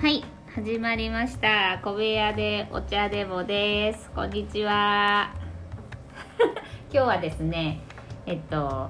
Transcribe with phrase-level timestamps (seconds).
[0.00, 1.78] はい始まりました。
[1.84, 4.10] 小部屋でお茶でもです。
[4.14, 5.34] こんにちは。
[6.90, 7.82] 今日はですね
[8.24, 8.88] えっと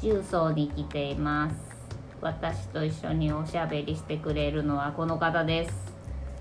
[0.00, 1.56] 重曹に来ています。
[2.20, 5.96] 私と一緒におしゃべりしてくれるのはこの方です。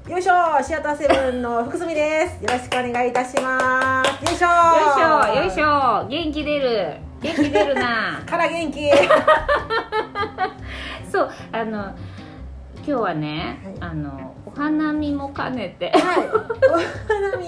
[0.08, 2.44] よいしょシアターセブンの福住です。
[2.44, 4.24] よろしくお願いいたします。
[4.24, 4.46] よいしょ。
[4.46, 4.52] よ
[4.86, 6.06] いしょよいしょ。
[6.08, 6.96] 元気出る。
[7.24, 8.22] 元気出るな。
[8.30, 8.88] から元気。
[11.12, 11.94] そうあの
[12.84, 13.76] 今日はね、はい。
[13.80, 15.92] あのお花見も兼ねて。
[15.92, 16.28] はい。
[16.28, 16.32] お
[17.08, 17.48] 花見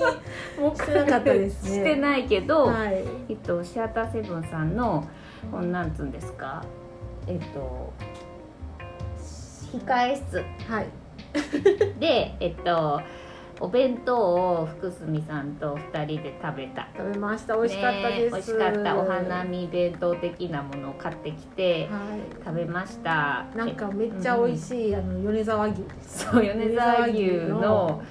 [0.62, 0.94] もうして。
[0.94, 3.04] なかったですねしてないけど、はい。
[3.30, 5.08] えっと、シアターセブンさんの
[5.52, 6.64] こんなんつうんですか？
[7.28, 7.94] えっと
[9.74, 10.44] 控え室。
[10.72, 10.88] はい。
[12.00, 13.02] でえっと
[13.64, 16.86] お弁当を福住さんと2人で食べた。
[16.98, 17.56] 食べました。
[17.56, 18.98] 美味しかったです、ね美味しかった。
[18.98, 22.02] お花見弁当的なものを買ってきては
[22.44, 23.46] 食べました。
[23.54, 25.82] いなんかめっちゃ美味しい、あの米沢牛。
[26.02, 28.04] そう米沢牛の、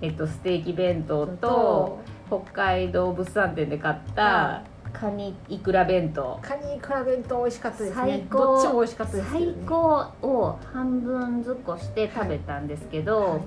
[0.00, 6.38] えっと、ステーキ弁当と北海道物産展で買ったはカニいくら弁当。
[6.40, 7.94] カニクラ弁当美味しかったですね。
[7.94, 8.38] 最高。
[8.38, 13.40] どっちも美味しかったですけど最ね高を半分ずこして食べたんですけど、はい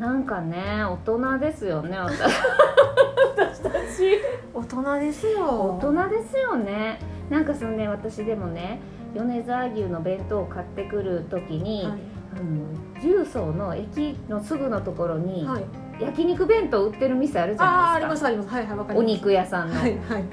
[0.00, 2.20] なんかね大人ですよね私。
[2.20, 4.18] 私たち。
[4.54, 5.78] 大人ですよ。
[5.78, 6.98] 大人ですよね。
[7.28, 8.80] なんかそのね私でもね
[9.14, 11.98] 米沢牛の弁当を買ってくる時に、はい。
[13.02, 15.64] 重曹の駅のすぐのところに、はい、
[16.00, 17.92] 焼肉弁当売ってる店あるじゃないでか。
[17.94, 18.48] ありますすあります。
[18.48, 19.14] はいはいわかりおます。
[19.14, 20.26] 肉屋さんの、はいはいはい。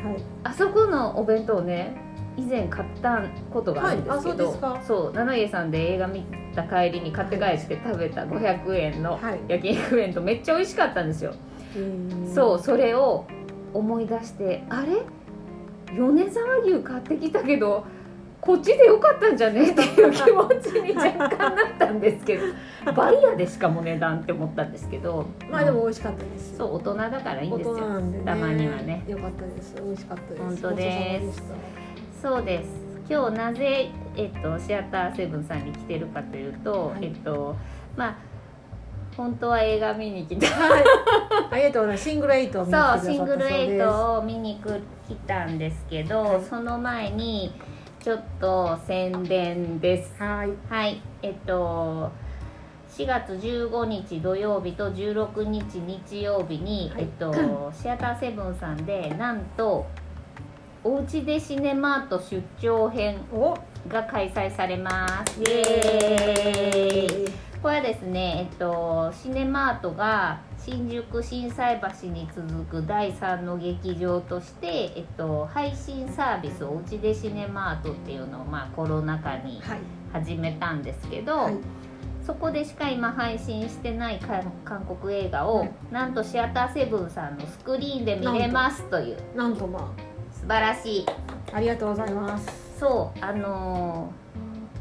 [0.44, 2.07] あそこのお弁当ね
[2.38, 6.24] 以前買ったことがあるんですけど、はいあそう七家さんで映画見
[6.56, 9.40] た帰りに買って帰って食べた500円のはい。
[9.48, 11.34] 焼肉弁当めっちゃ美味しかったんですよ、
[12.34, 13.26] そうそれを
[13.74, 15.02] 思い出してあれ？
[15.98, 17.86] 米沢牛買ってきたけど
[18.40, 19.72] こっちでよかったんじゃね？
[19.72, 22.44] っていう気持ちに若干なったんですけど
[22.96, 25.26] 倍やでしかも値段って思ったんですけど。
[25.50, 26.56] まあでも美味しかったです。
[26.58, 28.00] そう大人だからいいん大ですよ。
[28.00, 28.22] ね。
[28.26, 29.04] たまにはね。
[29.08, 29.76] よかったです。
[29.84, 30.44] 美味しかったです。
[30.44, 31.44] 本当です
[32.22, 32.70] そうです。
[33.10, 37.05] 今日なぜ、えっと、シアターセブンさんに来てるかというと、はい。
[37.05, 37.55] えっと
[37.95, 38.16] まあ
[39.16, 40.48] 本当は映画見に来た。
[40.48, 40.83] はい。
[41.52, 42.04] ありがとうございます。
[42.04, 46.44] シングルエイトを見にそうシングルエイトを見に来来たんですけど、はい。
[46.44, 47.54] その前に
[48.00, 50.22] ちょっと宣伝です。
[50.22, 50.52] はい。
[50.70, 51.02] はい。
[51.22, 52.11] えっと
[52.89, 57.04] 4月15日土曜日と16日日曜日に、はい。
[57.04, 59.86] えっと、シアターセブンさんでなんと
[60.87, 63.58] おうちでシネマート出張編お。
[63.89, 65.37] が開催されます。
[65.42, 65.64] イイエ
[66.39, 67.31] エーイ。
[67.61, 79.80] これはですね、えっと、シネマートが新宿心斎橋に続く第3の劇場として、えっと、配信サービスおうちでシネマートっていうのを、まあ、コロナ禍にはい。
[80.14, 81.55] 始めたんですけど、はい。
[82.25, 85.71] そこでしか今配信してない韓韓国映画を、はい。
[85.92, 89.17] なんとシアターセブンさんのスクリーンで見れますという。
[89.36, 89.93] なんとま
[90.48, 91.06] 素晴らしい。
[91.52, 92.80] あありがとうございます。
[92.80, 94.14] そうあの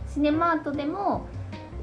[0.09, 1.27] ーシネマートでも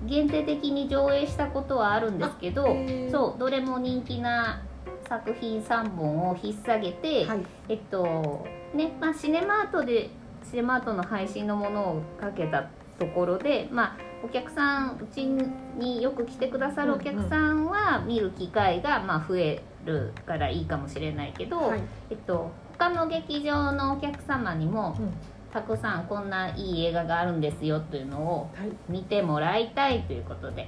[0.05, 2.65] 限定的に上映したことはあるんですけど
[3.11, 4.63] そうどれも人気な
[5.07, 7.39] 作品3本を引っ提げて、はい。
[7.67, 10.09] えっとねまあシネマートで
[10.49, 21.81] シネマートの配信のものをかけたところでまあお客さんうちによく来てくださるお客さんは見る機会がまあ増えるからいいかもしれないけど、はい。
[22.09, 25.13] えっと他の劇場のお客様にもうん。
[25.53, 28.71] たくさんこんないい映画があるんですよというのをはい。
[28.89, 30.67] 見てもらいたいということで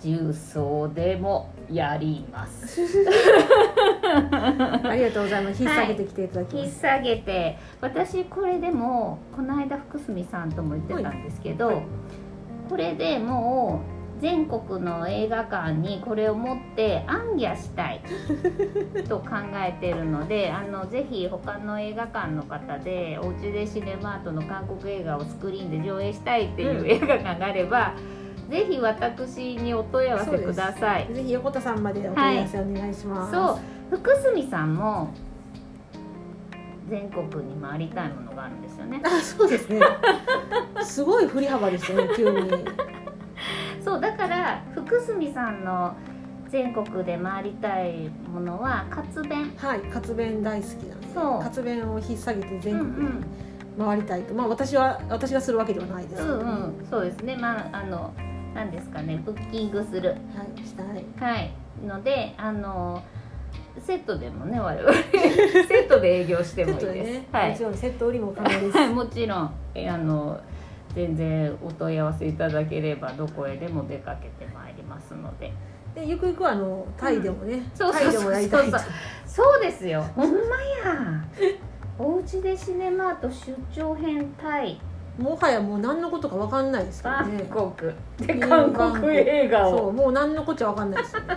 [0.00, 2.82] 重曹でもやります。
[4.12, 5.62] ありがとうございます。
[5.62, 11.82] 引っ提げてきていただき引っます提げて私これでもこの間福住さんとも言ってたんですけど、はい。
[12.68, 18.00] これでもう全国の映画館にこれを持って行脚したい
[19.08, 26.86] と考えてるのであのぜひ他の映画館の方でおうちでシネマートの韓国映画をスクリーンで上映したいっていううん。
[26.86, 27.94] 映画館があれば、
[28.48, 31.12] ぜひ私にお問い合わせください。
[31.12, 33.58] ぜひ横田さんまでお問い合わせお願いします、そ
[33.92, 33.96] う。
[33.96, 35.10] 福住さんも
[36.88, 39.02] 全国に回りたいものがあるんですよね。
[39.04, 39.80] あそうですね。
[40.82, 42.50] すごい振り幅でしたね急に
[43.84, 45.94] そうだから福住さんの
[46.50, 49.52] 全国で回りたいものは活弁。
[49.56, 51.42] はい活弁大好きなんでそう。
[51.42, 53.24] 活弁を引っ提げてうんう全国にん
[53.78, 56.86] 回りたいと、まあ私は私がするわけではないですけど、うんうん。
[56.90, 57.36] そうですね。
[57.36, 58.12] まああの
[58.54, 59.22] 何ですかね。
[59.24, 60.10] ブッキングする。
[60.10, 61.04] はいしたい。
[61.18, 61.50] はい。
[61.86, 63.02] のであの
[63.86, 64.92] セットでもね我々。
[65.66, 67.50] セットで営業してもいいです、ね、はい。
[67.52, 68.76] もちろんセット売りも可能です。
[68.76, 69.50] は いもちろん。
[69.74, 70.38] えあの
[70.94, 75.52] 全然お問い合わせいただければどこへでも出かけてまいりますので。
[75.94, 78.78] でゆくゆくはあのタイでもね、そうタイでもやりたいと。
[78.78, 78.88] そう
[79.26, 80.02] そうですよ。
[80.14, 80.36] ほんま
[80.84, 81.24] や。
[81.98, 84.80] おうちでシネマート出張編タイ
[85.18, 89.78] もはやもう何のことか分かんないですから韓ね国で韓国映画を。
[89.78, 91.36] そうもう何のこっちゃ分かんないですよね。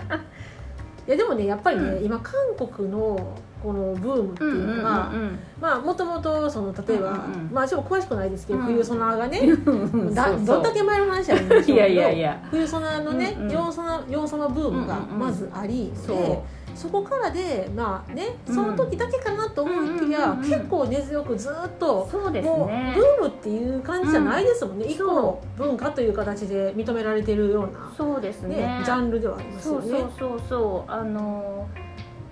[1.07, 5.11] いやでもねやっぱりね、う今韓国のこのブームっていうのが、
[5.59, 7.49] まあもともとその例えば、うんうんうん。
[7.51, 8.65] まあちょっと詳しくないですけど、うん。
[8.65, 12.47] 冬ソナがね、うんだどんだけ前の話やるんでしょうけどいやいやいや。
[12.51, 13.51] 冬ソナのね、うんうん。
[13.51, 15.19] ヨンソナヨンソナブームがうんうんうん。
[15.19, 16.17] まずあり、そう。
[16.17, 16.39] で
[16.75, 18.55] そこからでまあねうん。
[18.55, 20.49] その時だけかなと思いきや、うんうんうんうん。
[20.49, 24.91] 結構根強くずっとそうですもうねブームっていう感じじゃないですもんね、うん。
[24.91, 28.21] 一個の文化という形で認められてるような、そう。
[28.21, 28.57] ですね。
[28.57, 29.89] ねジャンルではありますよね。
[29.89, 30.91] そうそうそうそう。
[30.91, 31.67] あの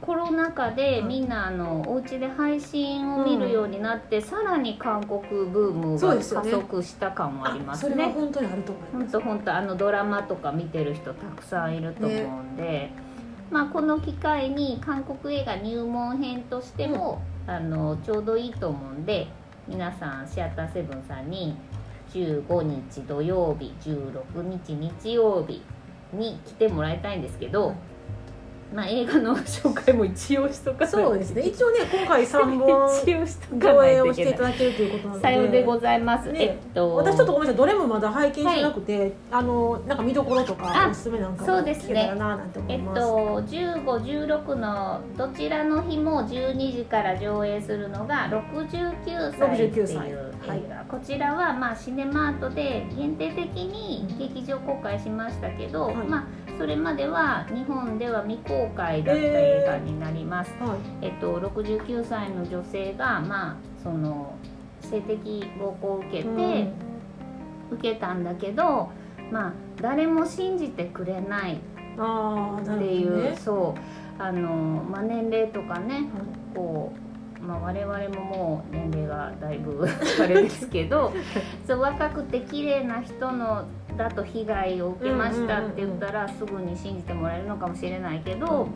[0.06, 8.14] コロナ禍ではいみんなあのお家で配信を見るようになって、さらに韓国ブームが加速した感もありますそれはね。
[8.14, 9.20] 本当にあると思います。
[9.20, 12.92] 本当本当あのドラマとか見てる人たくさんいると思うんで、
[13.50, 19.28] まあこの機会に韓国映画入門編としても、あのちょうどいいと思うんで
[19.70, 21.56] 皆さんシアターセブンさんに
[22.14, 25.64] 15日土曜日16日日曜日
[26.12, 27.76] に来てもらいたいんですけど、
[28.74, 31.44] まあ映画の紹介も一応しとかそうですね。
[31.44, 35.22] 一応ね今回3本一応しとかない上映をしていただけるということなので。
[35.22, 36.40] さようでございます、ね。
[36.42, 36.96] えっと。
[36.96, 50.16] 私ちょっとごめんなさいどれもまだ拝見してなくて、あのなんか見どころとかあおすすめなんかもそうですね聞けたらななんて思えっいます、と、1516のどちらの日も12時から上映するのが69歳っていう69歳映
[50.48, 50.86] 画、はい。
[50.90, 55.96] こちらはまあシネマートで限定的に劇場公開しましたけど、はい。
[55.96, 56.24] まあ、
[56.58, 61.06] それまでは日本では未公開だった映画になります、はい。
[61.06, 64.36] えっと、69歳の女性が、まあ、その
[64.81, 66.74] 性的暴行を受けて、うん。
[67.71, 68.89] 受けたんだけど、
[69.31, 76.04] まあ、誰も信じてくれないっていう、ねそうあの、まあ、年齢とかね
[76.54, 77.12] こう、
[77.48, 79.86] まあ、我々ももう年齢がだいぶ
[80.22, 81.12] あれですけど
[81.68, 83.66] そう若くて綺麗な人の
[83.98, 88.68] だと被害を受けましたって言ったらすぐに信じてもらえるのかもしれないけど、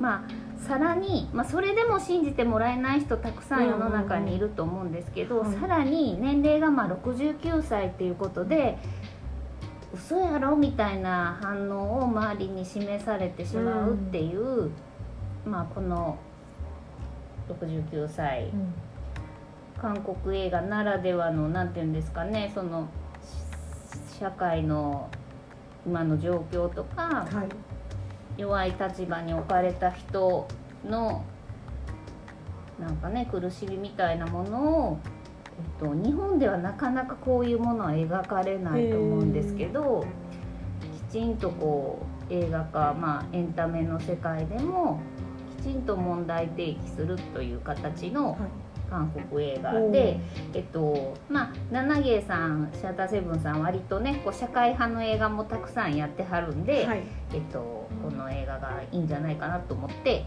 [0.00, 5.60] まあさらに、まあ、それでも信じてもらえない人たくさん世の中にいると思うんですけど、うんうん。
[5.60, 8.78] さらに年齢がまあ69歳っていうことで
[9.94, 14.70] 嘘やろみたいな反応を周りに示されてしまうっていう、
[15.46, 16.18] まあこの
[17.48, 18.50] 69歳。
[18.52, 18.74] うん。
[19.80, 22.88] 韓国映画ならではのなんていうんですかねその
[24.14, 25.10] し社会の
[25.86, 27.48] 今の状況とかはい。
[28.40, 30.46] 弱い立場に置かれた人
[30.84, 31.24] の
[32.78, 34.98] なんかね苦しみみたいなものを、
[35.80, 40.04] えっと、日本ではなかなかこういうものは描かれないと思うんですけど
[41.08, 45.00] きちんとこう映画化、まあ、エンタメの世界でも
[45.74, 48.38] んと問題提起するという形のはい。
[48.88, 50.20] 韓国映画で、
[50.54, 57.02] えっとまあ、七芸さんシャッターセブンさん割とねこう社会派の映画もたくさんやってはるんで、はい。
[57.34, 60.24] えっと、この映画がいいんじゃないかなと思って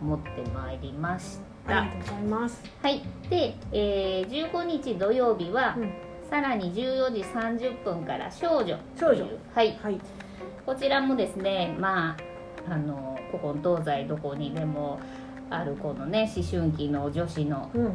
[0.00, 1.82] 持ってまいりました。
[1.82, 2.62] ありがとうございます。
[2.82, 5.92] はい、で、えー15日土曜日は、うん。
[6.30, 9.26] さらに14時30分から少女少女。
[9.54, 10.00] はい、はい。
[10.64, 12.33] こちらもですねまあ
[12.68, 15.00] あの古今東西どこにでも
[15.50, 17.92] あるこのね思春期の女子のうんうん。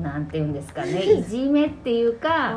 [0.00, 2.54] なんていうんですかね いじめっていうかあ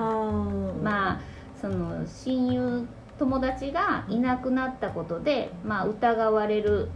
[0.81, 1.19] まあ
[1.59, 2.87] その親友
[3.17, 6.89] 友達がいなくなったことで、まあ、疑われる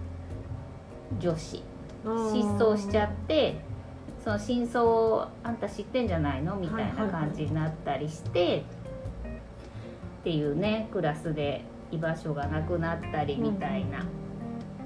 [1.19, 1.63] 女子
[2.05, 3.60] あ失踪しちゃって
[4.24, 6.55] その真相をあんた知ってんじゃないの？
[6.55, 8.63] みたいな感じになったりして、
[10.19, 14.06] っていうねクラスで居場所がなくなったりみたいな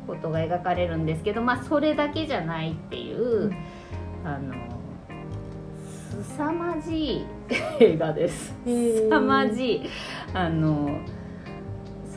[0.08, 3.54] ことが描かれるんですけど、まあそれだけじゃないっていう、うん。
[4.24, 4.54] あの
[6.38, 7.26] 凄まじい
[7.80, 8.54] 映画です。
[8.66, 9.82] 凄凄まじい。
[10.34, 11.00] あの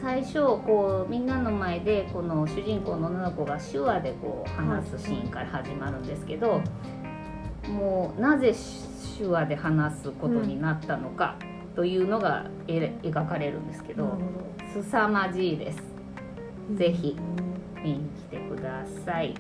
[0.03, 6.61] 最初こうみんなの前でこの主人公の女の子が手話でこう話すシーンから始まるんですけど、
[7.69, 8.53] もうなぜ
[9.17, 11.37] 手話で話すことになったのか
[11.75, 14.19] というのがえ描かれるんですけど、
[14.73, 15.83] 凄まじいです。
[16.75, 17.17] ぜひ
[17.83, 19.35] 見に来てください。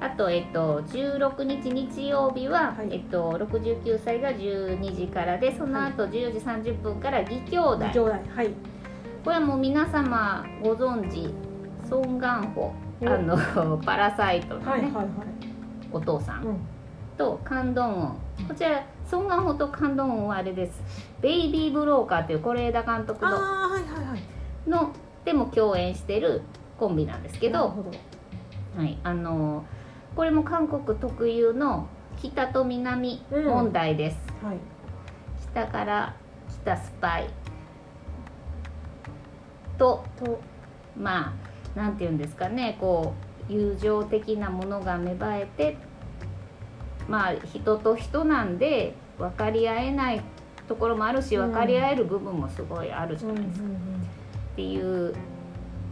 [0.00, 2.88] あと、えっと、16日日曜日は、はい。
[2.94, 8.50] えっと、69歳が12時からでその後10時30分から義兄弟、兄弟はい。
[9.24, 11.32] これはもう皆様ご存知
[11.88, 12.72] ソン・ガンホ
[13.02, 13.06] お。
[13.06, 15.06] あの パラサイトのね、はいはいはい。
[15.92, 16.56] お父さん
[17.20, 20.80] とカンドンウォンこちらソン・ガンホとカンドンウォンはあれです。
[21.20, 24.70] ベイビー・ブローカーという是枝監督のはいはいはい。
[24.70, 24.94] の
[25.26, 26.40] でも共演してる
[26.78, 27.84] コンビなんですけど
[28.74, 29.66] はい、あの
[30.16, 34.56] これも韓国特有の北と南問題です、はい。
[35.52, 36.16] 北から
[36.48, 37.28] 来たスパイ。
[39.76, 40.40] とと。
[40.98, 41.34] ま
[41.74, 43.12] あなんて言うんですかねこ
[43.48, 45.89] う友情的なものが芽生えて
[47.10, 50.22] まあ人と人なんで分かり合えない
[50.68, 51.50] ところもあるしうん。
[51.50, 53.68] 分かり合える部分もすごいあるじゃうんうんないですか、
[54.52, 55.14] っていう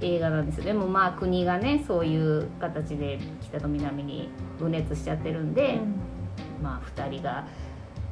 [0.00, 4.28] 映画なんですよでもまあ国がねそういう形で北と南に
[4.60, 5.80] 分裂しちゃってるんで、
[6.62, 7.46] まあ2人が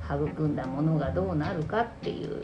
[0.05, 2.43] 育んだものがどうなるかっていう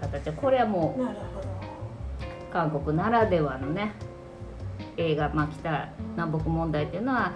[0.00, 0.30] 形。
[0.32, 3.92] これはもう韓国ならではのね
[4.96, 7.32] 映画、まあ、北南北問題っていうのは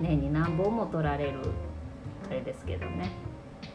[0.00, 1.44] 年に何本も撮られるあ
[2.34, 3.10] れですけどね。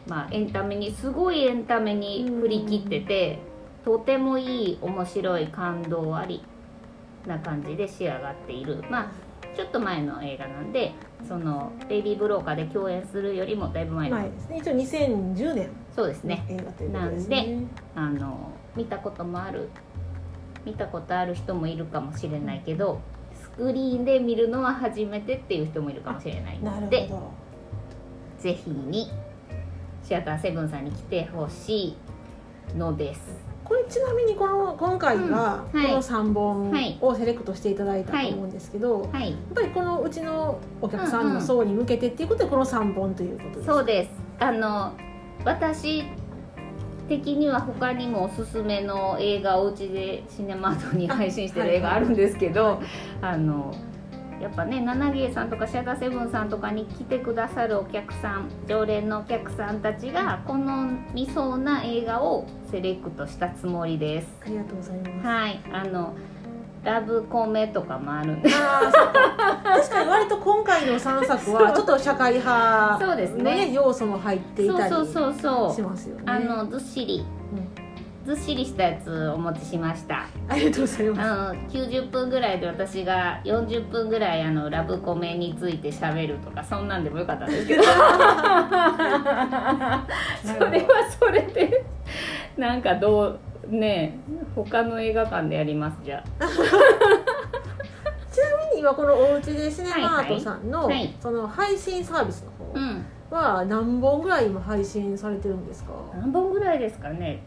[0.06, 3.38] まあエンタメにすごいエンタメに振り切ってて
[3.84, 6.42] とてもいい面白い感動あり
[7.26, 8.82] な感じで仕上がっている。
[8.90, 9.10] まあ
[9.56, 10.92] ちょっと前の映画なんで
[11.26, 14.58] その「ベイビー・ブローカー」で共演するよりもだいぶ前の、前ですね。
[14.58, 16.44] 一応2010年そうですね。
[16.48, 17.64] 映画ということですね。
[17.94, 19.68] あの見たこともある
[20.64, 23.00] 見たことある人もいるかもしれないけど
[23.34, 27.32] スクリーンで見るのは初めてっていう人もいるかもしれないなるほど
[28.40, 29.10] ぜひに
[30.02, 31.94] シアターセブンさんに来てほし
[32.74, 33.20] いのです。
[33.64, 39.32] これちなみにこの今回はこの3本はいをセレクトしていただいたと思うんですけど、やはい。
[39.32, 44.10] っぱりこのうちのお客さんの層に向けてっていうことでこの3本ということですそうです。
[44.40, 44.92] あの
[45.44, 46.04] 私
[47.08, 52.80] 的には他にもおすすめの映画をおうちでシネマートに配信してる映画あるんですけど、
[53.20, 53.74] あの
[54.40, 60.54] やっぱね七芸さんとかシャガセブンさんとかに来てくださるお客さん常連のお客さんたちが好
[61.12, 64.28] みそうな映画をセレクトしたつもりです。
[64.44, 65.26] ありがとうございます。
[65.26, 65.60] はい。
[65.72, 66.14] あの
[66.82, 68.48] ラブコメとかもあるんで。
[68.54, 69.60] あーそうか。
[69.62, 73.70] 確かに割と今回の3作はちょっと社会派そうですの、ね。
[73.72, 75.86] 要素も入っていたりそうそうそうしそう。
[75.90, 76.22] ますよね。
[76.24, 77.26] あのずっしり
[78.30, 80.28] ずっしりしたやつお持ちしました。
[80.48, 81.20] ありがとうございます。
[81.20, 87.82] あの90分ぐらいで私が40分ぐらいあのラブコメについて喋るとかそんなんでもよかったんですけど。
[87.90, 87.98] それ
[90.80, 91.84] はそれで
[92.56, 94.16] なんかどうね
[94.54, 96.54] 他の映画館でやりますじゃ ちな
[98.70, 101.16] みに今このおうちでシネマートさんの、はいはい。
[101.20, 103.04] その配信サービスのあうん。
[103.30, 107.42] 方は何本ぐらい今配信されてるんですか、何本ぐらいですかね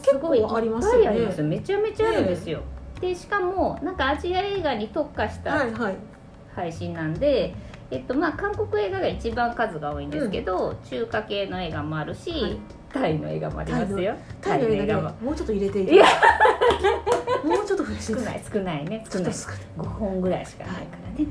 [0.00, 0.98] 結構ありますよね。
[0.98, 1.46] いっぱいありますよ。
[1.46, 2.60] めちゃめちゃあるんですよ、
[3.00, 5.96] でしかもなんかアジア映画に特化したはいはい。
[6.54, 7.54] 配信なんで、
[7.90, 12.58] えっとまあ、韓国映画が一番数が多いんですけど、中華系の映画もあるし、はい。
[12.92, 14.14] タイの映画もありますよ。
[14.42, 15.08] タイの映画も。
[15.08, 16.04] ねもうちょっと入れていいや。
[17.42, 18.12] もうちょっと増やして。
[18.12, 18.84] 少ない少ない。
[18.84, 19.32] ね少ない。
[19.32, 19.58] ちょっと少ない。
[19.78, 21.26] 5本ぐらいしかないからね、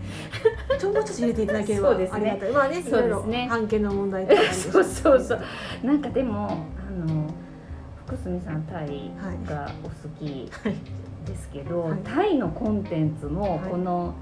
[0.80, 2.40] ちょもうちょっと入れていただければそうですね。
[2.52, 3.48] まあねいそうですね。
[3.48, 5.42] 判権の問題とかそうそうそう。
[5.84, 7.31] なんかでもあの
[8.12, 9.12] 福住さんタイ
[9.48, 10.76] がお好きはい。
[11.26, 12.00] ですけど、はい。
[12.04, 13.72] タイのコンテンツもはい。
[13.72, 14.14] この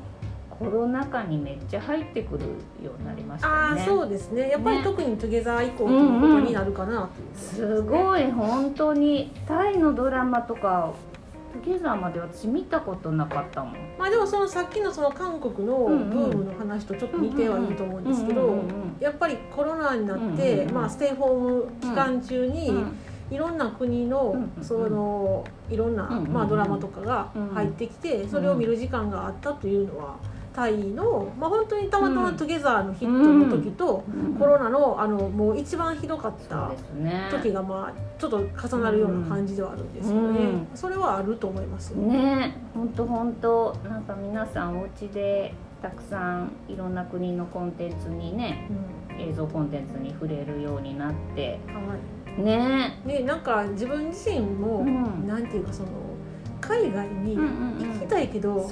[0.50, 2.46] コロナ禍にめっちゃ入ってくる
[2.84, 4.50] ようになりましたああよねそうですね。
[4.50, 4.84] やっぱりね。
[4.84, 9.32] 特にトゥゲザー以降ということになるかなという、すごい本当に。
[9.48, 10.92] タイのドラマとか
[11.54, 13.74] トゥゲザーまで私見たことなかったもん。
[13.98, 18.98] まあでもそのさっきのその韓国のブームの話とちょっと似てはいると思うんですけどうんうんうんうん。
[19.00, 20.74] やっぱりコロナになって、うんうんうん。
[20.76, 22.98] まあ、ステイホーム期間中に、うん
[23.32, 30.16] いろんな国の、そのいろんな、まあ、ドラマとかが入ってきて、それを見る時間があったというのは
[30.54, 34.36] タイの、まあ、本当にたまたま「うんトゥゲザーのヒットの時と、うん。
[34.36, 36.72] コロナのあのもう一番ひどかった
[37.32, 41.92] 時がまあちょっと重なるような感じではあるんですよね、うんそれはあると思います。
[41.92, 42.58] よね。
[42.74, 43.76] 本当本当。
[43.88, 48.68] なんか皆さんお家でたくさんいろんな国のコンテンツにね
[49.18, 51.60] 映像コンテンツに触れるようになって
[52.40, 53.00] ね。
[53.06, 55.28] ね、なんか自分自身も、うん。
[55.28, 55.90] なんていうかその
[56.62, 58.70] 海外に行きたいけど、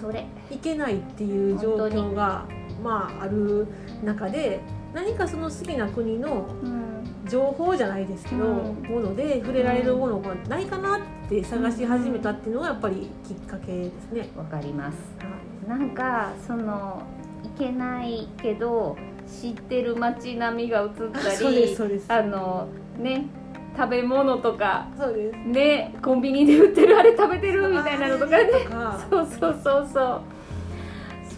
[0.50, 2.46] 行けないっていう状況が
[2.84, 3.68] まあある
[4.04, 4.60] 中で
[4.94, 6.88] 何かその好きな国のうん。
[7.28, 8.84] 情報じゃないですけど、うん。
[8.84, 14.30] もので触れられるものがないかなって探し始めたっていうのがやっぱりきっかけですね。
[14.38, 14.98] わかります。
[15.20, 15.80] はい。
[15.80, 17.02] なんかその
[17.44, 18.96] 行けないけど
[19.28, 23.26] 知ってる街並みが映ったりあのね
[23.78, 25.38] 食べ物とかそうです。
[25.38, 28.50] ねコンビニで売ってるあれ食べてるみたいなのとかね。
[29.10, 30.22] そうそうそうそう。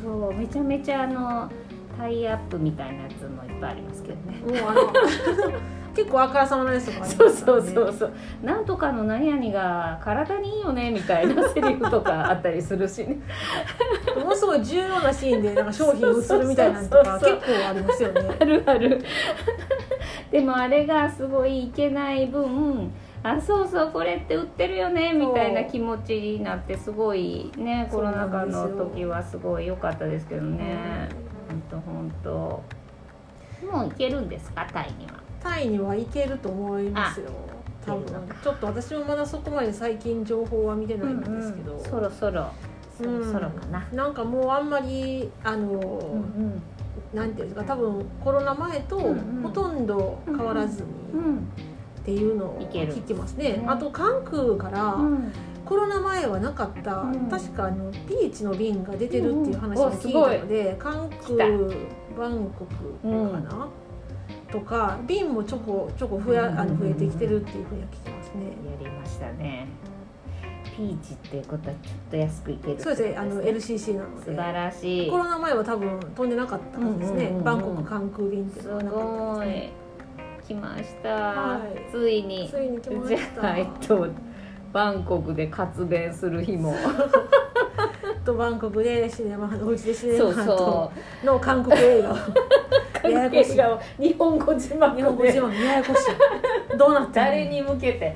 [0.01, 1.51] そうめちゃめちゃあの
[1.97, 4.37] タイアップみたいなやつもいっぱいありますけどね。
[4.61, 4.93] もうあの
[5.93, 8.11] 結構あからさまなやつとかありそうそうそうそう。
[8.41, 13.17] なんとかの何々が体にいいよねみたいなセリフとかあったりするしね。
[14.15, 18.21] ものすごい重要なシーンでなんか商品映るみたいなのとか結構ありますよね。
[18.39, 19.03] あるある
[20.31, 22.91] でもあれがすごいいけない分
[23.23, 31.09] あそうそうこれって売ってるよねみたいな気持ちになってすごいねコロナ禍の時はすごい良かったですけどね。
[31.49, 35.13] 本当本当もう行けるんですかタイには？
[35.41, 37.31] タイには行けると思いますよ。
[37.85, 38.05] 多分。
[38.41, 41.85] ちょっと私もまだそこまで最近情報は見てないんですけど、うんうん。
[41.85, 42.51] そろそろ。
[42.97, 46.61] そろそろかな、なんかもうあんまりあの、うん
[47.13, 49.43] なんていうんですか多分コロナ前とうんうん。
[49.43, 51.37] ほとんど変わらずにうんうん。
[51.37, 51.41] っ
[52.03, 53.57] ていうのを聞いてますね。
[53.57, 53.65] ね。
[53.67, 55.31] あと関空からうん。
[55.65, 57.29] コロナ前はなかった、うん。
[57.29, 61.47] 確かあのピーチの瓶が出てるっていう話を聞いたので、関空
[62.17, 63.69] バンコクかな、
[64.51, 68.45] とか瓶もちょこちょこ増やあの増えてきてるっていうふうには聞きますね。
[68.83, 69.67] やりましたね
[70.79, 73.17] ピーチっていうことはちょっと安くいけるそうですね。
[73.17, 74.25] あの LCC なので。
[74.31, 75.09] 素晴らしい。
[75.11, 77.43] コロナ前は多分飛んでなかったはずですね、うんうんうんうん。
[77.43, 79.69] バンコク関空便っていうすごい。
[80.47, 81.91] 来ました、はい。
[81.91, 83.47] ついについに来まじした。
[83.47, 84.07] ゃあえっと
[84.71, 86.73] バンコクで活弁する日も。
[88.25, 90.91] とバンコクでシネマおうちでシネマとそ
[91.25, 92.15] の韓国映画
[93.03, 93.53] うややこしい。
[93.53, 96.77] 映画を日本語字幕日本語字で幕ややこしい。
[96.77, 98.15] どうなって誰に向けて？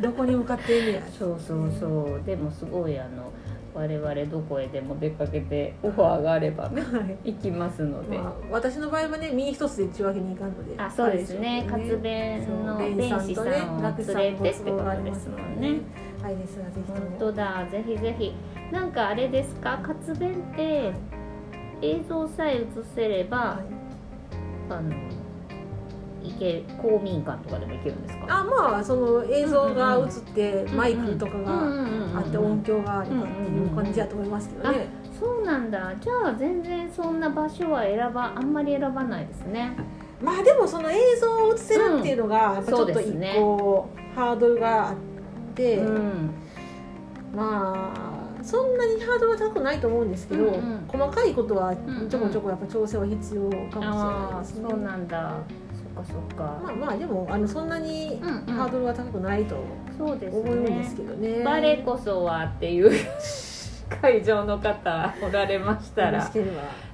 [0.00, 2.22] どこに向かってんねやそうそうそう。
[2.24, 3.32] でもすごいあの
[3.72, 6.68] 我々どこへでも出かけてオファーがあれば
[7.24, 11.64] 行きますので、まあ、私の場合はね身一つでちゅうわけにいかんのであそうですね。
[11.72, 15.80] あれ活弁の弁士さんを連れてってことですもんね。
[16.20, 17.66] はいですがぜひと本も当だ。
[17.70, 18.34] ぜひぜひ。
[18.72, 19.78] なんかあれですか？
[19.82, 20.92] 活弁って
[21.80, 23.79] 映像さえ映せれば、はい
[24.76, 24.94] あの
[26.22, 28.26] 行け公民館とかでも行けるんですか？
[28.28, 31.50] あまあその映像が映ってマイクとかが
[32.16, 34.88] あって音響があればっていう感じだと思いますけどね。
[35.18, 35.94] そうなんだ。
[36.00, 39.72] じゃあ全然そんな場所は選ばあんまり選ばないですね。
[40.22, 44.94] まあでもその映像を映せるっていうのがやっぱちょっと一個ハードルがあっ
[45.54, 46.30] て、うん。
[47.34, 48.09] まあ
[48.42, 50.84] そんなにハードルは高くないと思うんですけど、うんうん。
[50.88, 54.68] 細かいことはんちょこちょこやっぱ調整は必要かもしれないですね。
[54.68, 55.34] そうなんだ。
[55.94, 58.54] そっかそっか、まあまあでもあのそんなにうんうん。
[58.54, 59.56] ハードルは高くないと
[59.98, 61.42] そうです思うんでねすけどね。
[61.44, 62.90] バレこそはっていう
[64.00, 66.30] 会場の方おられましたら。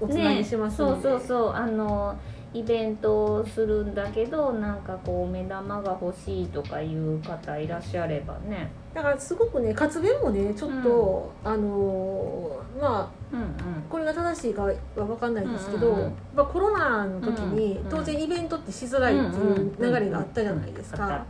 [0.00, 1.52] おつなぎしますそうそうそう。
[1.52, 2.16] あの
[2.54, 13.48] イベントをするんだけどなんかこう目玉が欲しいとかいう方いらっしゃればねだからすごくね活弁もねちょっと、あのーまあうんうん。
[13.90, 16.12] これが正しいかは分かんないですけど、うんうんうん。
[16.34, 21.26] まあ、コロナの時にうんうん当然イベントってしづらいっていう流れがあったじゃないですか。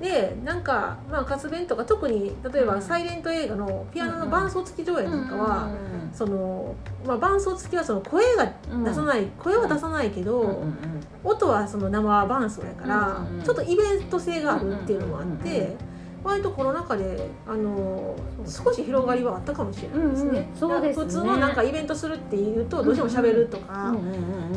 [0.00, 2.82] でなんか、まあ、活弁とか特に例えばうん。
[2.82, 6.74] サイレント映画のピアノの伴奏付き上映なんかは、うんその
[7.06, 10.76] まあ、伴奏付きはその声がうん出さない、声は出さないけど、うんうんうん。
[11.24, 15.91] 音はその生伴奏やから、うんうんちょっとイベント性があるっていうのもあって、うんうんうん
[16.24, 18.14] 割とコロナ禍であの
[18.46, 20.30] 少し広がりはあったかもしれないですね。
[20.30, 21.04] うんうんそうですね。
[21.04, 23.94] 普通のなんかイベントするっていうとどうしても喋るとか、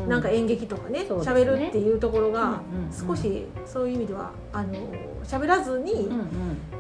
[0.08, 1.42] なんか演劇とかねそうですね。
[1.42, 4.74] 喋、るっていうところが少しそういう意味ではあの
[5.24, 6.10] 喋らずに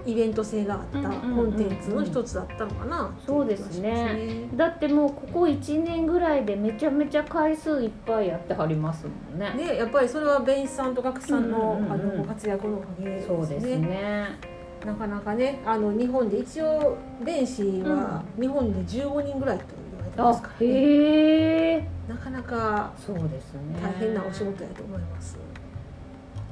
[0.05, 4.47] イベント性があったコンテンツの一つだったのかなそうですね。
[4.55, 9.53] だってもうここ1年ぐらいでめちゃめちゃ回数いっぱいやってはりますもんね。
[9.55, 13.27] ね、やっぱりそれは弁士さんと学士さんの,、あのご活躍のおかげですね。
[13.27, 14.54] そうですね
[14.85, 25.37] なかなかねあの日本で一応弁士は日本で15人ぐらいと言われてますあから、ねへえなかなかそうですね大変なお仕事やと思います。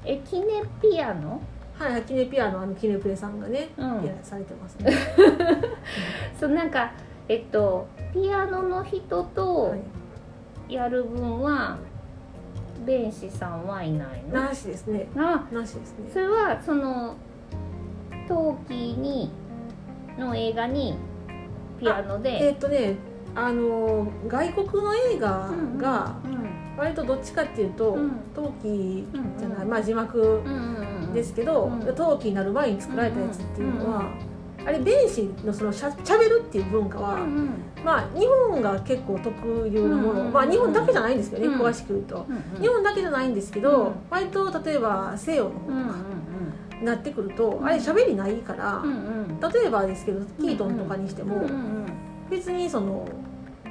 [0.06, 1.40] えキネピアノ？
[1.76, 4.92] はい、キネピアのあのキネプレさんがね、うんされてますね。
[6.40, 6.92] そうなんか
[7.28, 9.76] えっとピアノの人とは
[10.68, 11.78] い、やる分は
[12.86, 14.42] 弁士さんはいないの？
[14.42, 15.08] なしですね。
[15.16, 16.26] あなしですそね。
[16.26, 17.16] れはその
[18.28, 19.32] 陶器に
[20.18, 20.96] の映画に
[21.80, 22.96] ピアノえでっとね、
[23.36, 26.16] あの外国の映画が
[26.78, 28.12] 割とどっちかっていうと、うん。
[28.36, 29.06] 陶器
[29.38, 31.14] じゃない、うんまあ字幕うんうんうん。
[31.14, 31.96] ですけど、うん。
[31.96, 34.12] 陶器になる前に作られたやつっていうのは、
[34.66, 37.50] あれ弁士のそのしゃしゃべるっていう文化は、うんうん。
[37.84, 41.62] まあ日本が結構特有のもの、うんまあ日本だけじゃないんですけどね、うん。
[41.62, 42.26] 詳しく言うと。
[42.28, 43.92] うんうん日本だけじゃないんですけど、うん。
[44.10, 46.00] 割と例えば西洋の方うんとか
[46.84, 48.84] なってくると、あれ喋りないから、
[49.52, 51.46] 例えばですけどキートンとかにしても、
[52.30, 53.08] 別にその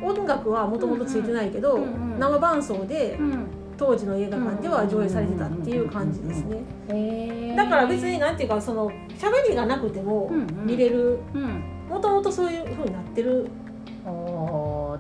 [0.03, 1.79] 音楽はもともとついてないけど、
[2.19, 3.47] 生伴奏でうん。
[3.79, 7.57] 当時の映画館では上映されてたっていう感じですね。
[7.57, 10.31] だから別になんていうかその喋りがなくても
[10.65, 11.19] 見れる。
[11.35, 11.65] うん。
[11.89, 13.49] もともとそういう風になってる。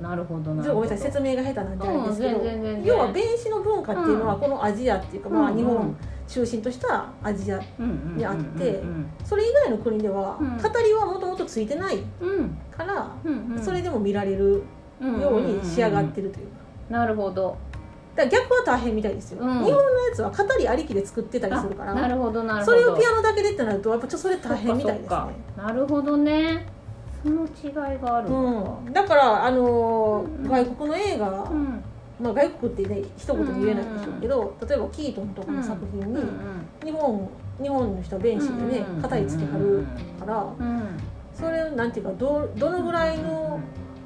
[0.02, 2.40] なるほどなちょっとごめんなさい説明が下手なんであれですけど、
[2.84, 5.96] 要は弁士の文化っていうのはうんこのアジアっていうか、まあ、日本
[6.32, 7.60] 中心としたアジア
[8.16, 9.06] にあってうん。
[9.22, 10.56] それ以外の国ではうん。
[10.56, 13.14] 語りはもともとついてないうんから
[13.62, 14.62] それでも見られる
[15.00, 16.46] ように仕上がってるという。
[16.46, 16.52] か。
[16.88, 17.56] なるほど。
[18.16, 19.64] だ逆は大変みたいですよ、うん。
[19.64, 25.16] 日本のやつは語りありきで作ってたりするからあなるほどなるほそどれをピアノだけでってなるとやっぱちょっとそれ大変みたいですね。
[25.56, 26.66] なるほどね。
[27.22, 28.28] その違いがある。
[28.28, 30.48] うん、だから、あのーうん。
[30.48, 31.84] 外国の映画、うん
[32.22, 36.22] まあ、外国ってね一言で言えないでしょうけど、例えばキートンとかの作品に、
[36.84, 37.28] 日本
[37.60, 39.86] 日本の人は弁士でねうん語りつけはる
[40.18, 40.82] からうん
[41.34, 43.60] それなんていうかどどのぐらいの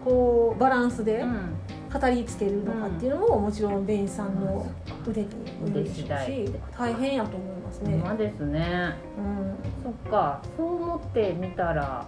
[0.05, 1.57] こうバランスでうん。
[2.01, 4.71] 語りつけるのかっていうのももちろん弁士さんの
[5.09, 5.31] 腕によ
[5.67, 7.97] るでしょうし大変やと思いますね。
[7.97, 8.95] まですね。
[9.17, 9.55] うん。
[9.83, 10.43] そっか。
[10.57, 12.07] そう思ってみたら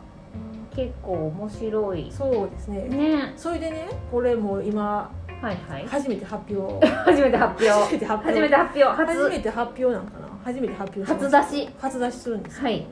[0.74, 2.12] 結構面白い。
[2.12, 2.82] そうですね。
[2.88, 3.32] ね。
[3.36, 5.86] それでねこれも今はいはい。
[5.86, 6.86] 初めて発表。
[7.04, 7.68] 初めて発表。
[7.70, 8.32] 初めて発表。
[8.32, 8.84] 初めて発表。
[8.84, 10.28] 初初めて発表なんかな？
[10.44, 11.68] 初めて発表初出し。
[11.80, 12.64] 初出しするんですよ。
[12.64, 12.86] はい。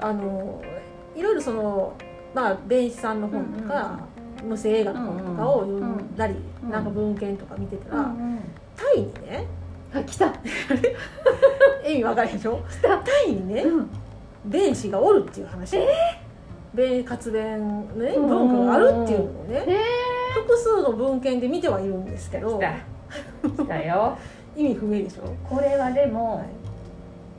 [0.00, 0.60] あの
[1.16, 1.92] いろいろその
[2.34, 3.98] まあ弁士さんの本とか、
[4.44, 8.38] 無声映画の本とかを読んだり、うんなんか文献とか見てたら、うんうん。
[8.76, 9.46] タイにね
[9.94, 10.26] あ来た。
[11.86, 12.58] 意味分からへんでしょ？
[12.68, 12.88] 来た。
[12.98, 13.90] タイにねうん。
[14.44, 15.78] 弁士がおるっていう話。
[16.74, 19.76] 弁活弁のねうん文化があるっていうのをねえ
[20.34, 22.60] 複数の文献で見てはいるんですけど
[23.56, 23.82] 来た。
[23.82, 24.18] よ。
[24.56, 26.44] 意味不明でしょ、これはではも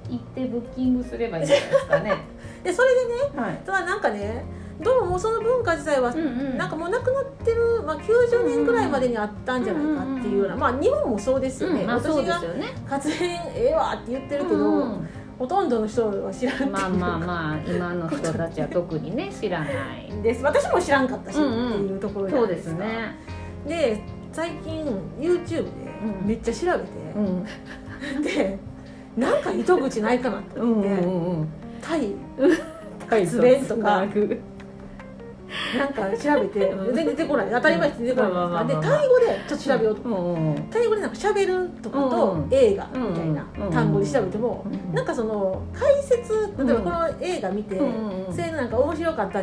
[0.09, 0.15] い。
[0.15, 2.13] 行ってブッキングすればいいんじゃないですかね。
[2.63, 3.57] でそれでねはい。
[3.65, 4.43] ただなんかね
[4.81, 6.21] どうもその文化自体はうんう
[6.53, 6.57] ん。
[6.57, 12.41] なんかもうなくなってる、まあ、90年ぐらいまでにあったんじゃないかっていうような、まあ日本もそうですよね、うんまあ私が
[12.87, 16.71] 活弁ええわって言ってるけど、うんほとんどの人は知らんっていう。
[16.71, 19.65] まあまあまあ今の人たちは特にね知らな
[19.97, 20.09] い。
[20.23, 20.43] です。
[20.43, 21.69] 私も知らんかったし、うんうん。
[21.69, 23.15] っていうところそうですね。
[23.67, 24.85] で最近
[25.19, 25.69] YouTube で
[26.21, 27.45] うんめっちゃ調べて、うん。
[28.23, 28.57] で
[29.17, 31.47] なんか糸口ないかなと思って、んうん
[31.81, 32.13] タイ。
[33.09, 34.05] はい発弁とか。
[34.11, 34.41] つ
[35.77, 36.95] なんか調べてうん。
[36.95, 37.47] 全然出てこない。
[37.51, 40.37] 当たり前です出てこないでタイ語でちょっと調べようと。
[40.71, 47.79] タイ語でなんか喋るとかとうん映画みたいなうん単語で調べてもうんなんかその解説例えばこの映画見て
[48.31, 49.41] それなんか面白かった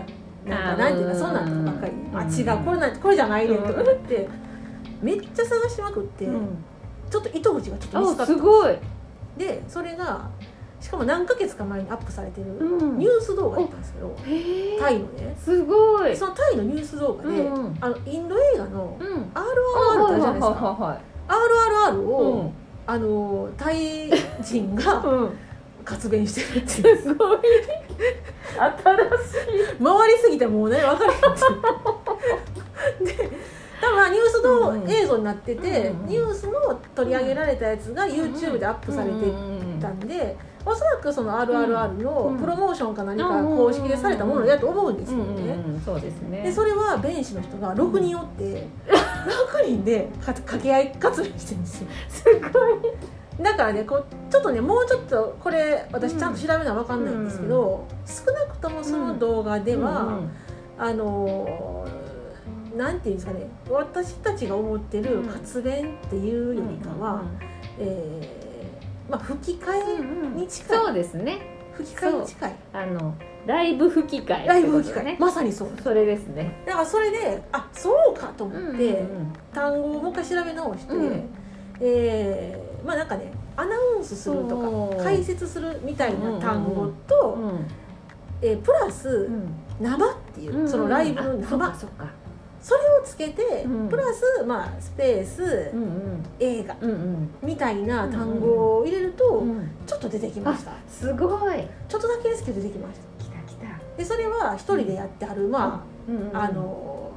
[0.49, 1.93] なんかなんていうかそんなんとかばっかり。
[1.93, 4.29] うんあ違うこれなこれじゃないねんとか言って
[5.01, 6.49] めっちゃ探しまくってうん。
[7.11, 8.77] ちょっと糸口がちょっと見つかあったすごい。
[9.37, 10.29] でそれが
[10.83, 12.99] しかも何ヶ月か前にアップされてるうん。
[12.99, 14.79] ニュース動画だったんですけどへえ。
[14.81, 15.37] タイのね。
[15.43, 16.17] すごい。
[16.17, 19.07] そのタイのニュース動画でうんあのインド映画のうん。
[19.07, 20.47] RRR ってあるじゃないですか。
[20.49, 22.53] は RRR いを
[22.87, 24.11] あのタイ
[24.43, 25.31] 人がうん。
[25.85, 27.03] 活弁してるっていう。
[27.03, 27.39] すごい。
[27.39, 27.43] 新
[28.59, 29.85] しい。
[29.85, 31.19] 回りすぎてもうね分からへん。
[31.19, 31.23] っ
[33.07, 33.31] てで
[33.81, 34.91] 多分まあニュース動うんうん。
[34.91, 39.15] 映像になってて、うんうんニュースの取り上げられたやつが YouTube でアップされて
[39.81, 46.43] たんで、おそらくその RRR のプロモーションか何か公式でされたものだと思うんですうんけどね、そうですね。
[46.43, 51.89] でそれは弁士の人が6人おって6人でか掛け合い活動してるんですよ。
[52.09, 52.43] すごい。
[53.43, 60.21] だからねこうちょっとねもうちょっとこれ私ちゃんと調べな分かんないんですけど、少なくともその動画では、
[60.79, 67.23] あのーなんていうんですかね私たちが思ってる活弁っていうよりかは、
[67.79, 68.42] えー
[69.11, 71.39] まあ、吹き替えに近い、そうですね。
[71.75, 72.57] 吹き替えに近い。
[72.73, 73.15] あの
[73.47, 75.71] ライブ吹き替えライブ吹き替え、まさにそう。
[75.83, 76.63] それですね。
[76.67, 81.29] だからそれであそうかと思って、うんうん単語をもう一回調べ直して、うん。
[81.81, 87.67] えーまあなんかねアナウンスするとか解説するみたいな単語と、うん。
[88.41, 89.53] えープラスうん。
[89.81, 91.59] 生っていう、うんそのライブの生。
[91.59, 92.07] かそっか
[92.63, 93.89] それをつけて、うん。
[93.89, 96.25] プラス、まあ、スペース、うんうん。
[96.39, 97.31] 映画うんうん。
[97.43, 99.69] みたいな単語を入れると、うん。
[99.85, 100.73] ちょっと出てきました。
[100.89, 101.67] すごい。
[101.89, 103.25] ちょっとだけですけど出てきました。
[103.25, 103.97] 来た来た。
[103.97, 107.11] でそれは一人でやってはる、まうんうんああの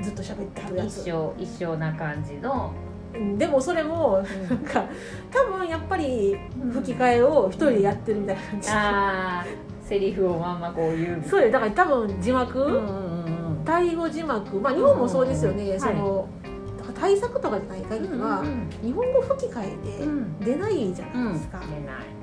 [0.00, 1.00] ずっと喋ってはるやつ。
[1.00, 2.72] 一生一生な感じの。
[3.14, 3.36] うん。
[3.36, 4.84] でもそれもなんか
[5.30, 6.36] 多分やっぱり
[6.72, 9.46] 吹き替えを一人でやってるみたいな感じ、ああ
[9.84, 11.50] セリフをまんまこう言うそうよ。
[11.50, 13.11] だから多分字幕、うんうんうん
[13.64, 15.80] タイ語字幕まあ日本もそうですよね、うん。
[15.80, 16.28] その、
[16.94, 19.64] 対策とかじゃない限りは、うん日本語吹き替
[20.00, 20.38] えうん。
[20.40, 21.60] で出ないじゃうんないですか、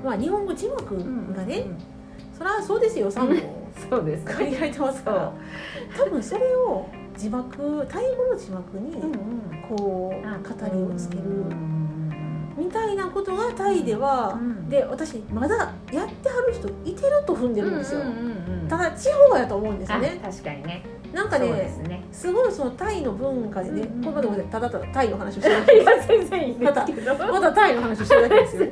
[0.04, 1.78] まあ日本語字幕うんがね、うん。
[2.36, 3.34] それはそうですよさんも
[3.90, 4.24] そうです。
[4.24, 5.32] 借りられてますかそら
[6.06, 8.94] 多分それを字幕タイ語の字幕に
[9.68, 14.68] こうあ語りをつけるうんみたいなことがタイでは、うん。
[14.68, 18.00] で私まだやってはる人いてると踏んでるんですよ、
[18.68, 20.20] ただ地方やと思うんですよね。
[20.22, 22.02] あ確かにねなんかねすね。
[22.12, 28.64] すごいそのタイの文化でね、うんうんこれまでただただタイの話をしてるだけですまだタイの話をしてるだけですよ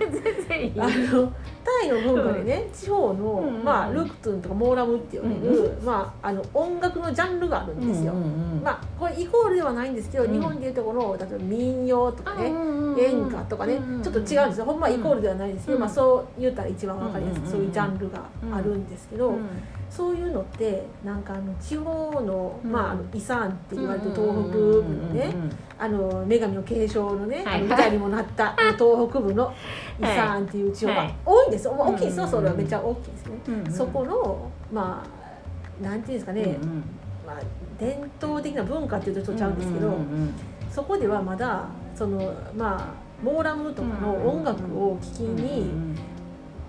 [0.85, 1.33] あの
[1.65, 18.23] タイの文化でね、地方の、うんうんまあ、ルクトゥンとかモーラムって言われる、まあ、あの音楽のジャンルがあるんですよ、うんうんうんまあこれイコールではないんですけど、うん日本でいうとこの例えば民謡とかね、うんうんうん演歌とかね、うんうんちょっと違うんですよほんまはイコールではないですけど、うんまあ、そう言ったら一番わかりやすい、うんうんうんそういうジャンルが
[18.53, 19.47] あるんですけど、うん
[19.91, 22.71] そういうのってなんかあの地方の,、うん。
[22.71, 25.35] まあ、あのイサンって言われてる東北部のね、
[25.79, 27.61] あの女神の継承のね、はい。
[27.61, 29.53] あの舞台にもなった東北部の
[30.01, 31.15] イサンっていう地方がはい。
[31.25, 32.25] 多いんですよ、まあ大きいですよ。
[32.25, 36.83] うんそれはめっちゃ大きいですね、うんうんそこのまあなんていうんですかね、うんうん。
[37.27, 37.41] まあ、
[37.79, 40.35] 伝統的な文化っていうとちょっとちゃうんですけど、うんうん
[40.71, 41.65] そこではまだ
[41.97, 45.71] そのまあモーラムとかの音楽を聴きうんに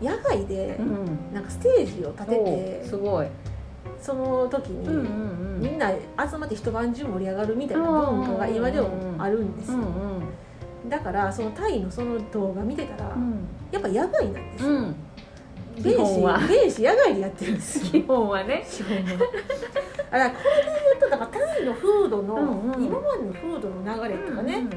[0.01, 0.79] 野外で
[1.33, 3.27] なんかステージを立ておてすごい。
[4.01, 4.87] その時に
[5.59, 9.79] みんな集まって一晩中盛り上がるみたいな文化が今でもあるんですよ。
[10.87, 13.45] だからそのタイのその動画見てたらうん。
[13.71, 14.69] やっぱ野外なんですよ。
[14.69, 14.95] うん。
[15.75, 16.37] ベーシ基本は。
[16.39, 18.01] ベーシ野外でやってるんですよ。
[18.01, 18.65] 基本はね。
[18.69, 19.03] 基本は。
[20.11, 24.69] あらこれで言うとだからタイの風土の、今までの風土の流れとかね、うん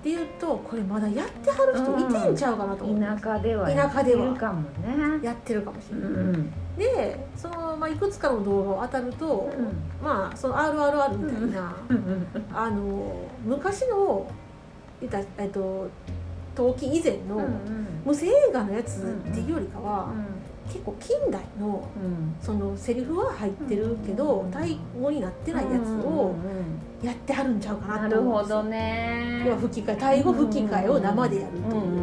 [0.00, 5.24] っていうとこれまだやってはる人いてんちゃうかなと思って、田舎では田舎ではやってるかもね。
[5.24, 6.52] やってるかもしうれない、ん。
[6.76, 9.50] でその、まあ、いくつかの動画を当たると、
[10.02, 12.26] まあその RRR みたいな、うん。
[12.52, 14.30] あの昔の
[15.00, 15.88] 言ったえっと
[16.54, 17.46] 陶器以前の
[18.04, 20.12] 無声映画のやつっていうよりかは、
[20.66, 21.86] 結構近代の
[22.40, 24.50] そのセリフは入ってるけど、うん。
[24.50, 26.34] タイ語になってないやつを
[27.02, 28.62] やってはるんちゃうかなとなるほど思うんですよ。
[28.64, 29.44] ね。
[29.46, 32.02] 要は吹き替えタイ語吹き替えを生でやるという、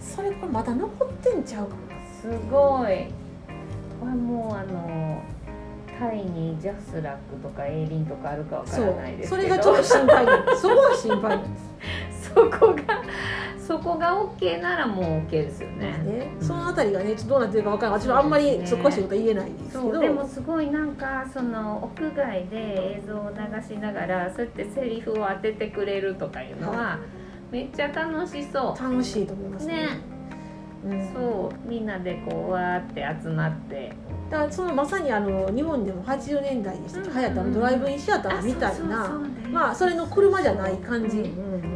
[0.00, 1.76] それこれまだ残ってんちゃうか
[2.20, 3.06] すごい。
[4.00, 5.22] これもうあの
[5.98, 9.42] タイにジャスラックとかエイリンとかあるかわからないですけど。
[9.42, 11.44] それがちょっと心配そこが心配で
[12.12, 13.02] す そこが
[13.58, 15.92] そこが OK ならもう OK ですよね。
[16.04, 19.98] ね、そのあたりがねちょっとどうなってるかわからない私はあんまりそこ詳しいことは言えないですけど。
[20.00, 26.98] でもすごいなんかその屋外で映像を流しながらそうやってセリフを当ててくれるとかいうのは
[27.50, 28.82] めっちゃ楽しそう。
[28.82, 29.74] 楽しいと思いますね。
[29.74, 29.88] ね。
[30.10, 30.11] うん、
[31.14, 33.92] そうみんなでこうわーって集まって。
[34.30, 37.14] だからそのまさにあの日本でも80年代にしてうん。
[37.14, 41.22] 流行ったあのドライブインシアターみたいな、まあそれの車じゃない感じ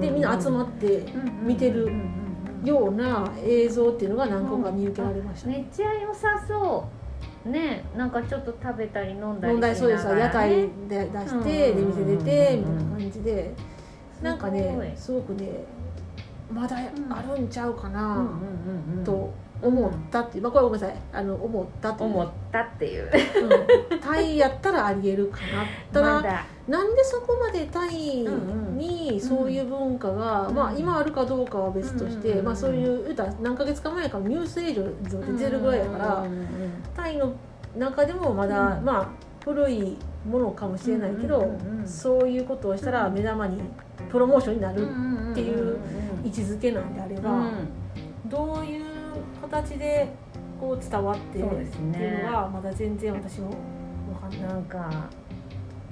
[0.01, 1.05] でみんな集まって
[1.43, 1.93] 見てる
[2.65, 6.89] ような映像っていうのが何個か見受けられました、めっちゃ良さそ
[7.45, 7.49] う。
[7.49, 11.95] ねなんかちょっと食べたり飲んだりしながら、ね、問題そうですわ屋台で出してうん。
[11.95, 13.55] 出店出てみたいな感じで。
[14.23, 15.51] なんかねすごくね
[16.53, 16.77] まだ
[17.11, 18.27] あるんちゃうかな
[19.05, 19.33] と
[19.63, 20.97] 思ったっていう、まあ、これごめんなさい。
[21.13, 22.11] あの思ったっていう。
[22.11, 23.11] 思ったっていう。
[23.93, 24.01] うん。
[24.01, 25.65] タイやったらありえるかな。
[25.93, 34.83] ただ、なんでそこまでタイうんにそういう文化が、うんまあ、今あるかどうかは別として、うんまあ、そういう言うたら何ヶ月か前からニュース映像
[35.21, 36.25] で出てるぐらいやから、
[36.95, 37.33] タイの
[37.77, 38.85] 中でもまだ、うん。
[38.85, 39.09] まあ
[39.47, 39.97] 古い
[40.29, 41.49] ものかもしれないけど、
[41.85, 43.61] そういうことをしたら目玉に
[44.11, 45.79] プロモーションになるうんっていう
[46.25, 47.69] 位置づけなんであれば、うん。
[48.29, 48.85] どういう
[49.41, 50.09] 形で
[50.61, 53.51] こう伝わってそうですねっていうのはまだ全然私も
[54.21, 54.41] 分かんない。
[54.49, 55.09] なんか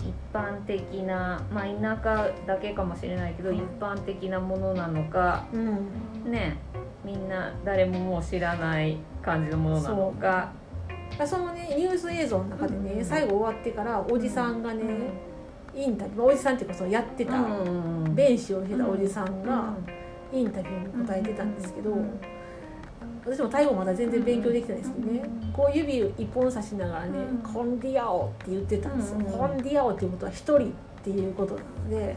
[0.00, 6.30] 一般的なまあ田舎だけかもしれないけど、はい一般的なものなのかうん。
[6.30, 6.56] ね
[7.04, 10.52] みんな誰ももう知らない感じのものなのか。
[11.26, 13.04] そのねニュース映像の中でね、うん。
[13.04, 14.82] 最後終わってからおじさんがね、
[15.72, 17.40] インタビューまあおじさんっていうかそのやってた、う
[18.08, 20.03] ん弁士をしてたおじさんがうん
[20.34, 22.20] インタビューに答えてたんですけど、うん
[23.26, 30.70] 私もタイ語まだ全然勉強できてないですけどね、うんこう指一本差しながらねうん「コンディアオ」って言ってたんですよ、うんコンディアオっていうことは一人っ
[31.02, 32.16] ていうことなので。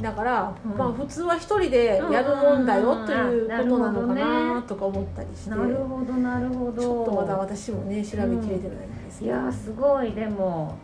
[0.00, 0.76] だから、うん。
[0.76, 6.82] まあ普通は一人でやるもんだよということなのかうんなとか思ったりして、なるほどなるほど。
[6.82, 10.12] ちょっとまだ私もね調べきれてないんですけど、いやーすごい。
[10.12, 10.76] でも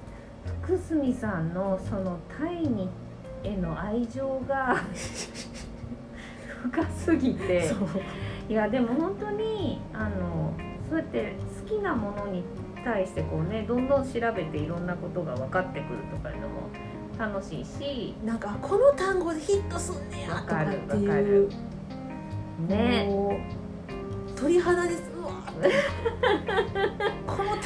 [0.63, 2.89] 福住さんのそのタイに
[3.43, 4.77] への愛情が
[6.63, 7.71] 深すぎて。
[8.49, 10.53] いやでも本当にあの
[10.89, 11.37] そうやって
[11.69, 12.43] 好きなものに
[12.85, 16.69] 対してこうねどんどん調べていろんなことが分かってくるとかいうのも
[17.17, 18.17] 楽しいし。
[18.25, 21.49] なんかこの単語でヒットすんねやとかっている。
[22.67, 23.09] うね
[24.37, 25.11] 鳥肌です。
[25.17, 25.31] うわ
[27.27, 27.61] この単語やっ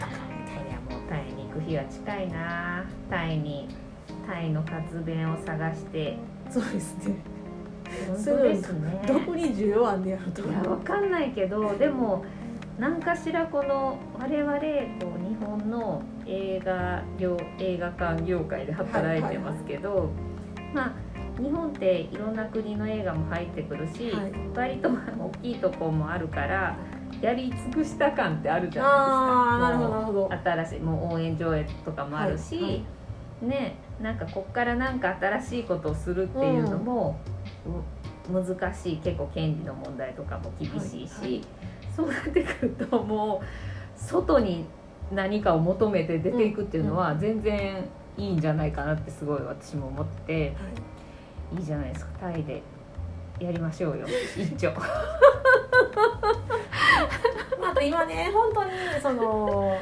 [0.00, 2.84] たかみたいいやもうタイに行く日は近いな。
[3.08, 3.68] タイに
[4.26, 6.18] タイの活弁を探して。
[6.50, 7.33] そうですね
[8.16, 9.02] すね。
[9.06, 10.42] どこに需要あんねやろと。
[10.42, 12.24] いやわかんないけどでも
[12.78, 20.10] 何かしらこの我々こう日本の映画業映画館業界で働いてますけど、
[20.74, 20.92] まあ
[21.40, 24.32] 日本っていろんな国の映画も入ってくるし、はい。
[24.54, 26.76] 割と大きいとこもあるから
[27.20, 29.58] やり尽くした感ってあるじゃないですか。
[29.58, 32.84] なるほど新しいもう応援上映とかもあるし、はいはい。
[33.46, 37.30] ねなんかこっからなんか新しいことをするっていうのも、う
[38.32, 41.44] 難しい結構権利の問題とかも厳しいし、はいはい
[41.94, 43.44] そうなってくるともう
[43.96, 44.64] 外に
[45.12, 47.84] 何かを求めて出ていくっていうのは全然
[48.16, 50.52] いいんじゃないかなってすごい私も思っててはい。
[51.56, 52.12] いいじゃないですか。
[52.20, 52.62] タイで
[53.38, 54.06] やりましょうよ。
[54.36, 54.72] 一丁。
[54.72, 54.78] ま
[57.68, 59.78] あ、あと今ね本当にその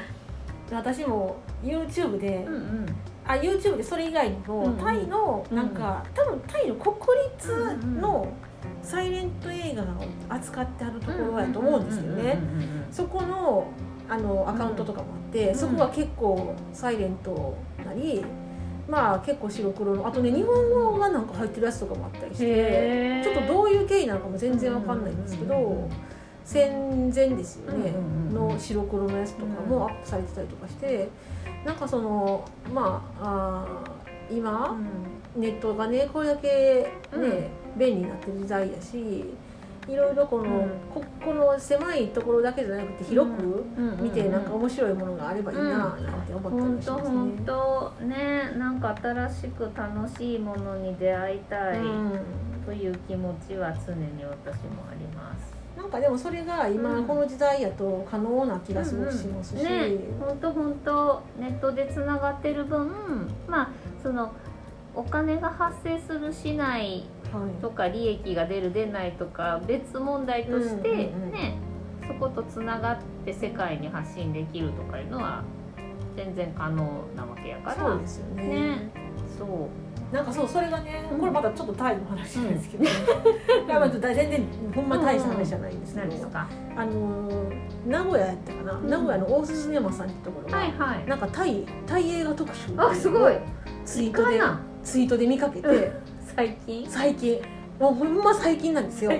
[0.70, 2.86] 私も YouTube で、うんうん
[3.26, 4.76] あ YouTube でそれ以外にも、うんうん。
[4.76, 6.94] タイのなんか、多分タイの国
[7.36, 8.32] 立の
[8.82, 9.86] サイレント映画を
[10.28, 12.38] 扱ってあるところやと思うんですけどね
[12.90, 13.68] そこの
[14.08, 18.24] あのアカウントとかもあって、うんそこは結構サイレントなり
[18.88, 25.90] まあ結構白黒のあとね日本語がなんか入ってるやつとかもあったりしてちょっとどういう経緯なのかも全然わかんないんですけど、うんうんうん
[26.44, 28.52] 戦前ですよね、うんうんうん。
[28.54, 31.08] の白黒のやつとかもアップされてたりとかして
[31.64, 34.76] なんかそのまああー今、
[35.36, 39.34] ネットがねこれだけね、便利になってる時代やし
[39.88, 40.70] いろいろこの、うん。
[40.94, 43.64] ここの狭いところだけじゃなくて広く
[44.00, 47.42] 見てなんか面白いものがあればいいななんて思ったりしますね。
[47.44, 52.20] 当本当ねなんか新しく楽しいものに出会いたいうん。
[52.64, 55.61] という気持ちは常に私もあります。
[55.76, 57.04] なんかでもそれが今うん。
[57.04, 59.98] この時代やと可能な気がすごくしますし、ね。
[60.20, 62.90] 本当本当ネットでつながってる分
[63.46, 63.70] まあ
[64.02, 64.32] その
[64.94, 67.62] お金が発生するしないはい。
[67.62, 71.56] とか利益が出る出ないとか別問題として、うんうんうんね。
[72.06, 75.42] そことつながって世界に発信できるとかいうのは
[76.16, 76.84] 全然可能
[77.16, 77.76] なわけやから。
[77.76, 78.42] そうですよね。
[78.44, 79.01] ね
[79.46, 79.68] そ
[80.12, 80.14] う。
[80.14, 81.18] なんかそうそれがねうん。
[81.20, 82.86] これまたちょっとタイの話なんですけど、い
[83.68, 86.46] やまあ全然ほんま大した話じゃないんですけど、あ
[86.86, 88.88] のー名古屋やったかな、ん。
[88.88, 91.08] 名古屋の大須シネマさんってところが、はいはい。
[91.08, 93.34] なんかタイタイ映画特集あすごい。
[93.84, 94.40] ツイートで
[94.84, 95.92] ツイートで見かけて
[96.36, 96.86] 最近？
[96.88, 97.40] 最近。
[97.80, 99.12] もうほんま最近なんですよ。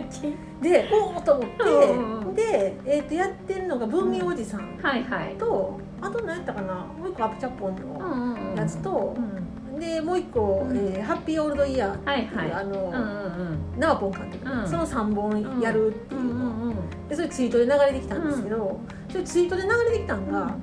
[0.61, 5.37] でおおと思って、うんうんで、えー、とやってるのが文明おじさんはいはい。
[5.37, 6.75] と、あと何やったかな？
[6.75, 8.09] もう一個アプチャポンうんのう
[8.49, 8.57] んうん。
[8.57, 9.42] やつとう、ん
[9.83, 10.77] でもう一個、うん。
[10.77, 12.53] えーハッピーオールドイヤー」っていう、はいはい。
[12.53, 14.45] あの、うんうんナワポン監督。
[14.45, 14.69] の、うん。
[14.69, 16.75] その3本やるっていうの、うんうんうん
[17.09, 20.55] でそれツイートで流れてきたんですけど、それツイートで流れてきたのが、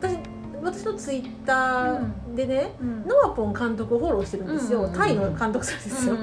[0.00, 0.16] 私
[0.62, 3.06] 私のツイッターでね、うん。
[3.06, 6.16] ノワポン監督をフォローしてるんですよ、タイの監督さんですよ、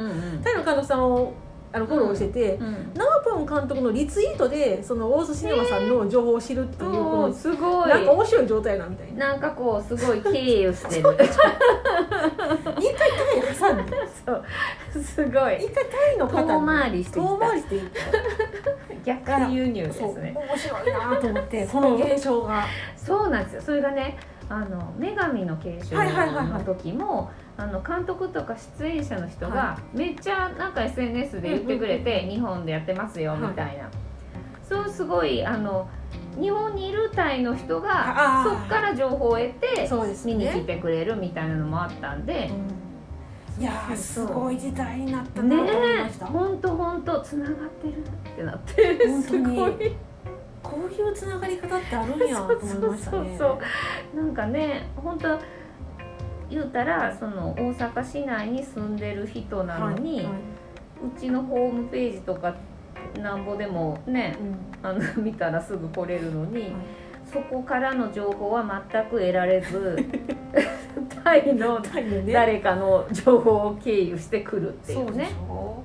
[0.43, 1.33] タイの監督さんを
[1.75, 2.93] あのフォローしてて、うん。
[2.93, 7.89] ナワポン監督のリツイートでその大須シネマさんの情報を知るっていう、こおーのすごい。
[7.89, 11.13] なんか面白い状態なみたいななんかこうすごい経由してる。
[11.13, 11.35] 一回タイ
[13.59, 13.91] 挟んで。
[14.25, 15.03] そう。
[15.03, 15.65] すごい。
[15.65, 17.99] 一回タイの方遠回りして遠回りしていった。
[19.03, 20.33] 逆輸入ですね。
[20.33, 22.63] 面白いなと思ってこの現象が。
[22.95, 23.61] そうなんですよ。
[23.61, 26.47] それがねあの女神の継承はいはいはいはい。
[26.47, 33.89] の時もあの監督とか出演者の人がはめっちゃなんか SNS で言ってくれうんて日本でやってますよはいみたいな。
[34.67, 35.87] そうすごいあの
[36.39, 39.87] 日本にいるタイの人がそっから情報を得て
[40.25, 42.51] 見に来ねてくれるみたいなのもあったんで。
[43.57, 46.29] いやーすごい時代になったなねと思いました、え。
[46.29, 49.95] 本当本当つながってるってなってすごい。
[50.61, 52.77] こういうつながり方ってあるんやと思いましたね。
[52.81, 53.59] そうそうそ
[54.13, 54.17] う。
[54.17, 55.39] なんかね本当
[56.55, 60.33] 言うたらその大阪市内に住んでる人なのに、はいはい。
[61.17, 62.55] うちのホームページとか
[63.21, 64.37] なんぼでもね
[64.81, 64.89] うん。
[64.89, 66.71] あの 見たらすぐ来れるのに、はい。
[67.25, 69.97] そこからの情報は全く得られず
[71.23, 71.81] タイの
[72.31, 75.83] 誰かの情報を経由してくるっていそうねょ。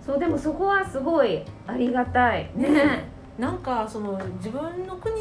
[0.00, 2.50] そうでもそこはすごいありがたい。
[2.54, 2.68] ね。
[2.70, 5.14] ねなんかその自分の国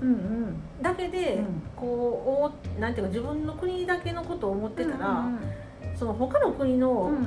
[0.00, 5.38] うんうんだけで、うんこう思っなんていうか自分の国だけのことを思ってたら、うん
[5.96, 7.26] その他の国うんのうん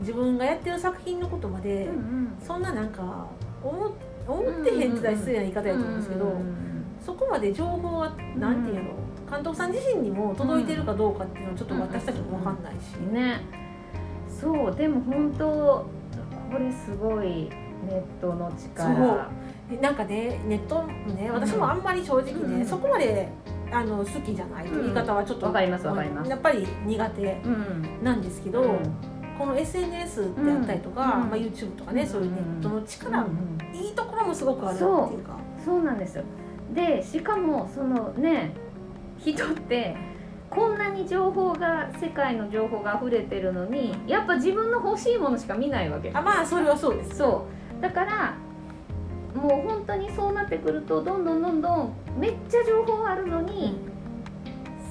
[0.00, 2.32] 自分がやってる作品のことまで、うんうん。
[2.42, 3.26] そんななんか
[3.62, 3.92] 思
[4.26, 6.56] 思ってへんってたら失礼な言い方やと思うんですけど、うんうん
[7.04, 8.90] そこまで情報はなんていうの、
[9.30, 13.14] 監督さん自身にも届いてるかどうかっていうのはちょっと私たちも分かんないし、うん。
[13.14, 13.40] ね。
[14.28, 17.48] そうでも本当これすごい
[17.88, 19.30] ネットの力
[19.78, 22.66] なんかねネットもね私もあんまり正直ね、うん。
[22.66, 23.28] そこまで
[23.72, 24.64] あの好きじゃない。
[24.64, 26.30] という言い方はちょっと、わかりますわかります。
[26.30, 28.04] やっぱり苦手うん。
[28.04, 28.78] なんですけど、うん。
[29.38, 31.30] この SNS であったりとか、うん。
[31.30, 33.76] まあ、YouTube とかね、そういうネットの力、うん。
[33.76, 34.88] いいところもすごくあるっていう
[35.24, 35.38] か。
[35.64, 36.24] そうなんですよ。
[36.74, 38.52] でしかもそのね
[39.18, 39.96] 人って
[40.48, 46.10] こんなに情報が世界の情報が溢れてるのにやっぱ自分の欲しいものしか見ないわけ。
[46.12, 47.18] あまあそれはそうです。
[47.18, 47.46] そ
[47.78, 47.82] う。
[47.82, 48.34] だから
[49.34, 53.76] もう本当にそうなってくるとどんどんどんどんめっちゃ情報あるのに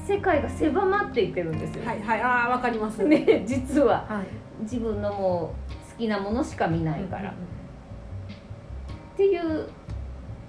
[0.07, 2.21] 世界が狭まっていってるんですよ、はいはい。
[2.21, 3.03] ああわかります。
[3.03, 4.05] ね実は。
[4.09, 4.27] はい。
[4.63, 7.33] 自分のもう好きなものしか見ないから、っ
[9.15, 9.69] ていう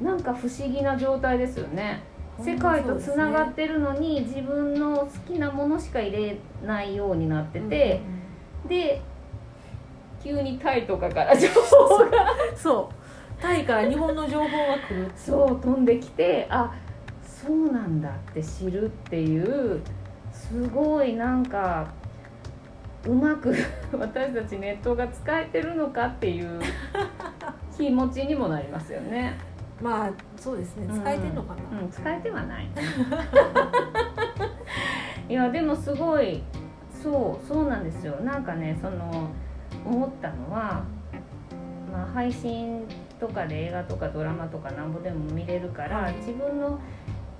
[0.00, 2.02] なんか不思議な状態ですよね。
[2.42, 8.00] 世界とつながってるのに自分の好きなものしか入れないようになってて、
[8.66, 9.02] で
[10.22, 12.06] 急にタイとかから情報が
[12.56, 12.99] そう
[13.40, 16.74] タイから日本の情報が来るそう飛んできてあ
[17.22, 19.80] そうなんだって知るっていう
[20.32, 21.88] すごいなんか
[23.06, 23.54] うまく
[23.98, 26.60] 私たちネットが使えてるのかっていう
[27.76, 29.38] 気持ちにもなりますよね。
[29.80, 30.86] まあそうですね。
[30.92, 32.68] 使えてんのかな、うん、使えてはない。
[35.28, 36.42] いやでもすごい
[36.90, 38.16] そうそうなんですよ。
[38.16, 39.30] なんかねその
[39.86, 40.82] 思ったのは、
[41.90, 42.84] まあ、配信
[43.20, 46.14] とかで映画とかドラマとかなんぼでも見れるから、はい。
[46.14, 46.80] 自分の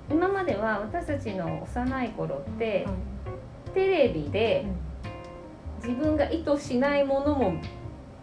[0.09, 2.87] 今までは私たちの幼い頃って、
[3.73, 4.65] テレビで
[5.81, 7.57] 自分が意図しないものも見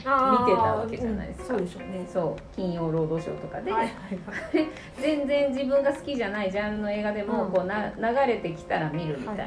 [0.05, 1.55] てたわけじゃないですか。
[1.55, 1.59] うん。
[1.59, 2.07] そうでしょうね。
[2.13, 2.55] そう。
[2.55, 4.69] 金曜ロードショーとかで、はいはいはい。
[5.01, 7.53] 全然自分が好きじゃないジャンルの映画でもうん。
[7.53, 9.45] こうな流れてきたら見るみたいな、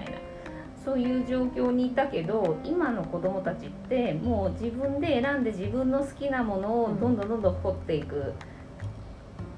[0.84, 8.34] そういう状況にいたけど今の子供たちってもう自分で選んで自分の好きなものをどんどんどんどん掘っていく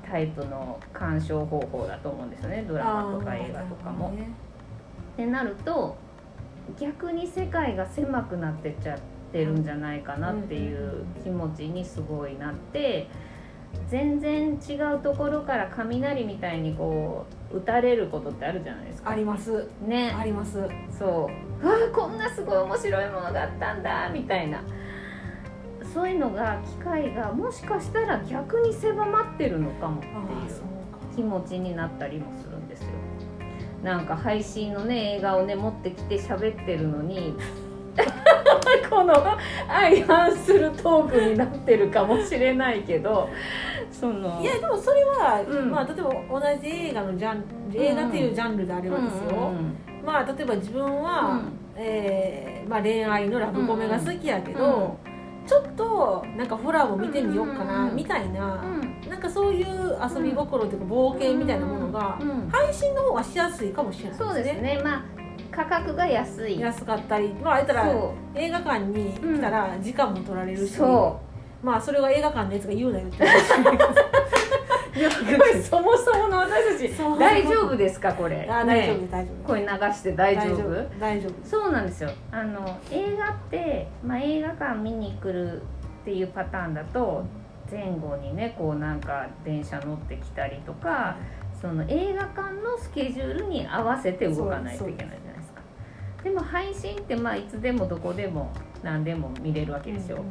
[0.05, 4.13] タイプの鑑賞方法だと思うんですよねドラマとか映画とかも。
[5.13, 5.95] ってなると
[6.79, 8.99] 逆に世界が狭くなってっちゃっ
[9.31, 13.07] てるんじゃないかなっていう気持ちにすごいなって
[13.87, 19.11] 全然違うところから雷みたいにこう打たれることってあるじゃないですか。
[19.11, 19.67] あります。
[19.85, 20.15] ね。
[20.17, 20.67] あります。
[20.97, 21.29] そ
[21.63, 24.61] う「わあこんなすごい面白いものがあったんだ」みたいな。
[25.93, 30.15] そういうのが機会がもしかしたら逆に狭まってるのかもっていう
[31.15, 32.87] 気持ちになったりもするんですよ。
[33.83, 37.35] なんか配信のね映画をね持ってきて喋ってるのに
[38.89, 39.13] この
[39.67, 43.29] 相反するトークになってるかもしれないけど
[43.91, 45.71] そのいやでもそれは、うん。
[45.71, 47.43] まあ例えば同じ映画のジャン
[47.73, 51.41] 映画っていうジャンルであればですよ、うんまあ例えば自分は、
[51.77, 54.97] えーまあ、恋愛のラブコメが好きやけど、
[55.47, 59.09] ちょっとなんかホラーも見てみようかな、うんみたいな、うん。
[59.09, 62.29] なんかそういう遊び心というか冒険みたいなものが、うん。
[62.29, 62.49] うん。
[62.49, 64.27] 配信の方がしやすいかもしれないですね。
[64.27, 64.81] そうですね。
[64.83, 65.22] まあ
[65.55, 66.59] 価格が安い。
[66.59, 71.19] 安かったりまあ言ったらそ映画館に来たら時間も取られうるし、そ
[71.61, 73.43] まあそれは映画館のやつが言うなよって話。
[75.63, 78.47] そもそもの私たち大丈夫ですかこれ？
[78.49, 79.47] あ大丈夫ね大丈夫。
[79.47, 80.99] これ流して大丈夫？
[80.99, 81.31] 大丈夫。
[81.43, 82.11] そうなんですよ。
[82.31, 85.65] あの映画って、まあ、映画館見に来るっ
[86.05, 87.23] ていうパターンだと
[87.71, 91.15] 前後にねこうなんか電車乗ってきたりとか
[91.59, 95.32] その映画館のスケジュールに合わせて動かないといけないじゃない
[96.23, 98.51] でも配信ってまあいつでもどこでも
[98.81, 100.23] 何でも見れるわけですよ、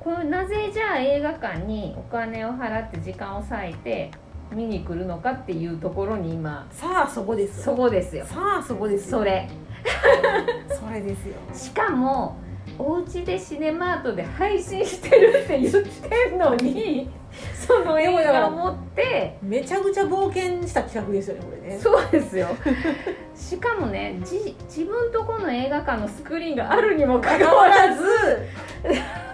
[0.00, 4.10] これなぜじゃあ映画館にお金を払って時間を割いて
[4.52, 8.24] 見に来るのかっていうところに今さあそこですそよこですよ。
[8.26, 9.18] さあそこですよ。
[9.18, 9.48] それ。
[10.68, 11.34] それですよ。
[11.52, 12.36] しかも
[12.78, 17.08] お家でシネマートで配信してるって言ってんのに
[17.66, 19.36] その映画を持って。
[19.42, 21.78] めちゃくちゃ冒険した企画ですよねこれね。
[21.78, 22.48] そうですよ。
[23.34, 28.02] しかもねじ自分とこの映画館のスクリーンがあるにもかかわらず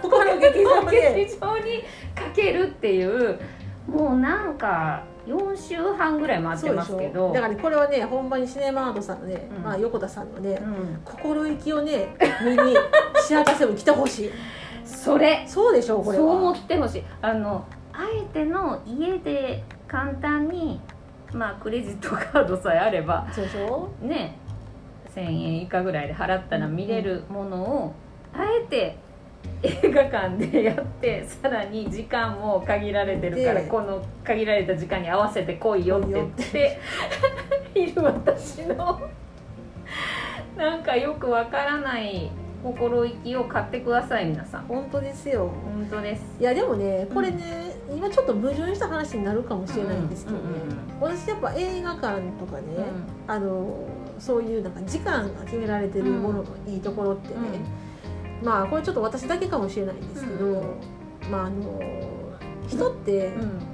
[0.01, 1.15] 他の劇場で。
[1.15, 1.83] 劇場に
[2.15, 3.39] かけるっていう
[3.87, 7.31] もうなんか4週半ぐらい回ってますけど。
[7.31, 9.63] だからねこれはねほんまにシネマートさんのね、うん。
[9.63, 12.75] まあ、横田さんのね、うん、心意気をね見に
[13.31, 14.31] シアターセブン来てほしい。
[14.85, 17.03] それそうでしょうこれそう思はってほしい。
[17.21, 20.81] あのあえての家で簡単に
[21.33, 24.37] まあクレジットカードさえあればそうでしょね
[25.15, 27.93] 1000円以下ぐらいで払ったら見れるものを、
[28.33, 28.97] あえて
[29.61, 36.79] 映画館でやってさらに時間も限られてるからでこの限られた時間に合わせて来いよって言って
[37.75, 39.01] いる私の
[40.57, 42.31] なんかよくわからない
[42.63, 44.65] 心意気を買ってください皆さん。
[44.65, 45.51] 本当ですよ。
[45.65, 46.23] 本当です。
[46.39, 50.43] いやでもねこれね、うん、今ちょっと矛盾した話になるかもしれないんですけどね、
[50.99, 52.63] 私やっぱ映画館とかね、
[53.27, 53.87] あの
[54.19, 57.35] そういうなんか時間が決められてるもののいいところってね、
[58.43, 60.75] まあこれちょっと私だけかもしれないんですけど、
[61.29, 61.81] まああの
[62.67, 63.31] 人って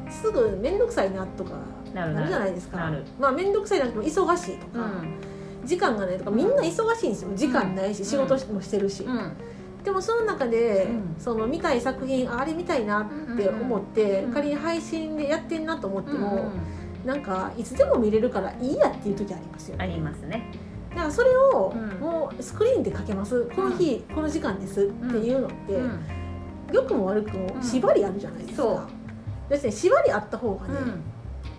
[0.10, 1.52] すぐ面倒くさいなとか
[1.94, 2.92] なるじゃないですか。
[3.20, 4.90] まあ面倒くさいなっても忙しいとか、
[5.68, 7.30] 時間がないとかみんな忙しいんですよ。
[7.36, 9.06] 時間ないし、仕事もしてるし、
[9.84, 10.88] でもその中で、
[11.20, 16.52] その見たい作品あれ見たいなって思って、仮に配信でやってんなと思っても、
[17.06, 19.84] うなんかいつでも見れるからいいやっていう時ありますよね。
[19.84, 20.52] ありますね。
[20.90, 23.46] だからそれをもうスクリーンでかけます。
[23.56, 25.80] この日、この時間ですっていうのって、
[26.74, 28.88] 良くも悪くも縛りあるじゃないですか。
[29.50, 30.74] 別に縛りあった方がね、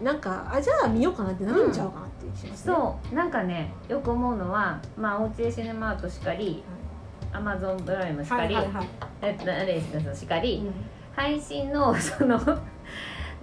[0.03, 6.63] なんかあじゃあ見ようかなってなるんちゃうかなね、そうなんかねよく思うのはまあおうちでシネマートしかり、
[7.33, 8.89] アマゾンプライムしかり、はいはいはい、
[9.23, 10.75] えっとレースしかり、うん、
[11.15, 12.39] 配信の その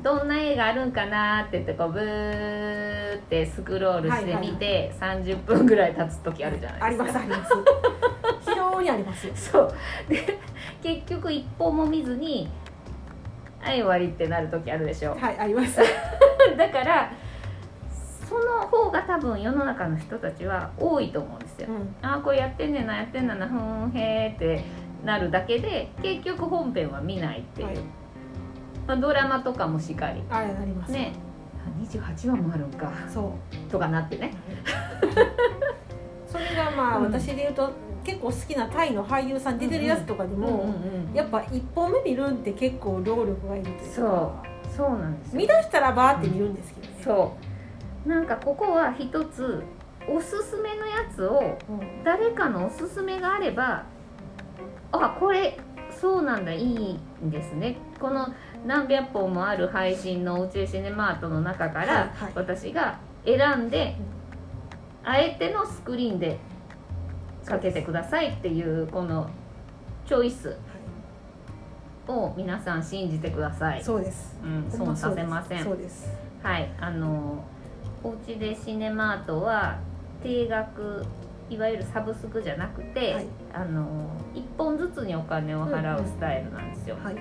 [0.01, 7.19] どんな映画あるんかなって言ってこうブーってスクロールしてみて、はいはい、30分ぐらい経つ時あるじゃないですか。
[7.19, 7.53] ありますあります。
[8.41, 9.33] 非常にありますよ。
[9.35, 9.73] そう。
[10.09, 10.37] で
[10.83, 12.49] 結局一本も見ずに
[13.59, 15.15] はい終わりってなる時あるでしょ。
[15.15, 15.79] はいあります。
[16.57, 17.11] だから
[18.35, 24.65] その方が多分世の中の人たちは多いと思うんですよ、うん、ああこれやってんねんなやってんだなふんへーって
[25.05, 27.77] なるだけで結局本編は見ないっていう、はい、
[28.87, 30.21] まあ、ドラマとかもしかり。
[30.31, 30.91] あなります。
[30.91, 31.13] ね。
[31.79, 32.91] 28話もあるんか。
[33.07, 33.35] そ
[33.67, 33.71] う。
[33.71, 34.33] とかなってね。
[36.27, 37.71] それがまあ、私で言うと
[38.03, 40.73] 結構好きなタイの俳優さん出てるやつとかでも、
[41.13, 43.85] やっぱ一本目見るんって結構労力がいるというか。
[43.85, 44.55] そう。
[44.75, 47.44] そうなんです見出したらバーって見るんですけどね、うん、そう
[48.05, 49.63] なんかここは一つ
[50.07, 51.57] おすすめのやつを、
[52.03, 53.83] 誰かのおすすめがあれば
[54.91, 55.57] あこれ
[55.89, 57.77] そうなんだいいんですね。
[57.99, 58.27] この
[58.65, 63.95] 何百本もある配信の宇宙シネマートの中から、私が選んで
[65.03, 66.37] あえてのスクリーンで
[67.45, 69.29] かけてくださいっていうこの
[70.05, 70.57] チョイス
[72.07, 73.83] を皆さん信じてください。
[73.83, 75.63] そうです、うん、損させません。
[75.63, 76.11] そうです。
[76.43, 77.43] はいあの
[78.05, 79.79] おうちでシネマートは
[80.21, 81.03] 定額
[81.49, 87.15] いわゆるサブスクじゃなくて、はい、あの1本ずつにお金を払うスタイルなんですよ、うんはい、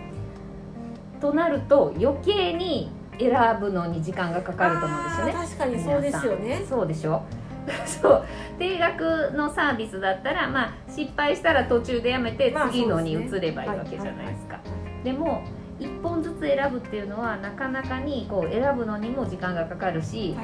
[1.23, 5.33] となると余計に選ぶのに時間がかかると思うんですよね。
[5.33, 6.67] 確かにそうですよね。
[6.69, 7.23] そうでしょ？
[7.87, 8.25] そう。
[8.59, 14.59] 定額のサービスだったら、まあ、失敗したら途中でやめて次のに移ればいいわけじゃないですか。
[15.03, 15.43] でも
[15.81, 20.37] 1本ずつ選ぶっていうのはなかなかにこう選ぶのにも時間がかかるし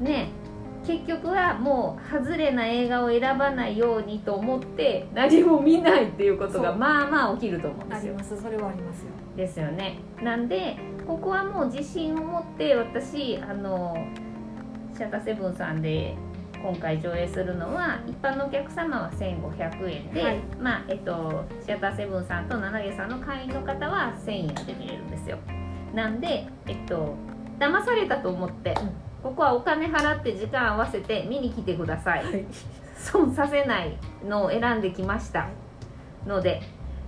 [0.00, 0.30] ね
[0.86, 8.14] 結局はもう外れな映画を選ばないようにと思って何も見ないっていうことがまあまあ起きると思うんですよ。
[8.14, 9.08] ありますそれはありますよ。
[9.36, 9.98] ですよね。
[10.22, 10.76] なんで
[11.06, 13.96] ここはもう自信を持って私あの
[14.96, 16.16] シャタセブンさんで
[16.62, 25.38] 今回上映するのは一般のお客様は1500円で、はい、まあえっとシアターセブンさんと七毛さんの会員の方は1000円で見れるんですよ。
[25.94, 27.14] なんでえっと
[27.58, 28.92] 騙されたと思って、うん、
[29.22, 32.46] ここはお金払って時間合わせて見に来てください、はい、
[32.96, 35.48] 損させないのを選んできました
[36.26, 36.62] ので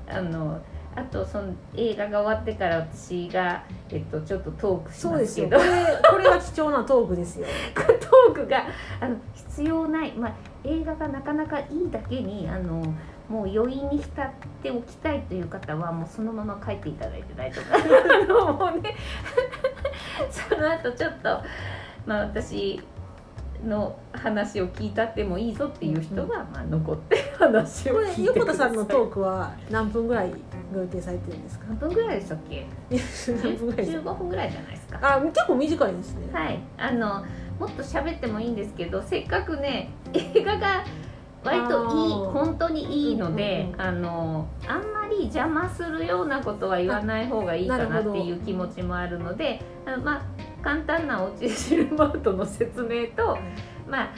[0.08, 0.60] あの
[0.96, 5.56] あとその映画が終わってから私が、えっと、ちょっとトークしますけど。
[5.56, 5.70] これ
[6.10, 7.46] これは貴重なトークですよ。
[7.76, 8.64] トークが
[9.00, 10.32] あの必要ない、まあ、
[10.64, 12.82] 映画がなかなかいいだけにあの
[13.28, 14.30] もう余韻に浸っ
[14.60, 17.74] ておきたいという方はもうそのまま帰っていただいて大丈夫
[18.14, 18.96] あのもうね
[20.28, 21.40] その後ちょっと
[22.04, 22.80] まあ私
[23.64, 28.24] の話を聞いたってもいいぞっていう人は、まあ、残って話を聞いてください。
[28.24, 30.32] 横田さんのトークは何分ぐらい
[30.72, 31.66] ご予定されてるんですか？
[31.68, 32.66] 何分ぐらいでしたっけ？
[33.42, 34.98] 何分ぐらい15分ぐらいじゃないですか。
[35.02, 36.28] あ結構短いですね。
[36.32, 36.58] はい。
[36.78, 37.24] あの
[37.58, 40.82] もっと喋ってもいいんですけどせっかくね映画が
[41.44, 50.22] 割といい本当にいいので、うんうんうん、あのあんまり邪魔するようなことは言わない方がいいかなっていう気持ちもあるのであのまあ
[50.62, 53.38] 簡単なおうちシルマートの説明と、
[53.88, 54.10] まあ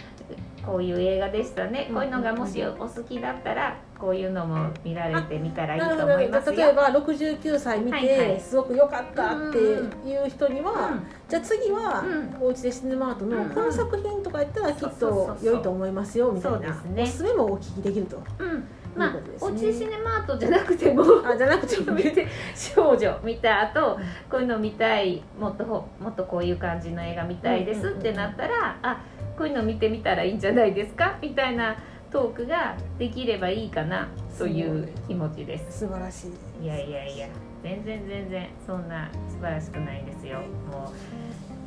[0.64, 6.56] こういう映画でしたね、こういうのがもしお好きだったらこういうのも見られてみたらいいと思いますよ。
[6.56, 12.04] 例えば69歳見てすごく良かったっていう人には、じゃあ次は、
[12.40, 16.80] おうちでシネマートのこの作品とかやったらきっと良いと思いますよみたいな。
[17.02, 18.22] おすすめもお聞きできると。
[18.38, 18.64] うん
[18.94, 23.98] まあ、おうちシネマートじゃなくてもあじゃなくても 見て少女見た後
[24.30, 29.00] こういうの見たいもっともっとこういう感じの映画見たいですってなったら、あ
[29.36, 31.16] こういうの見てみたらいいんじゃないですか？
[31.22, 31.74] みたいな
[32.12, 34.08] トークができればいいかな
[34.38, 35.80] という気持ちです。
[35.80, 36.28] 素晴らし
[36.60, 37.28] いいやいやいや
[37.62, 40.40] 全然全然そんな素晴らしくないですよ。
[40.70, 40.92] も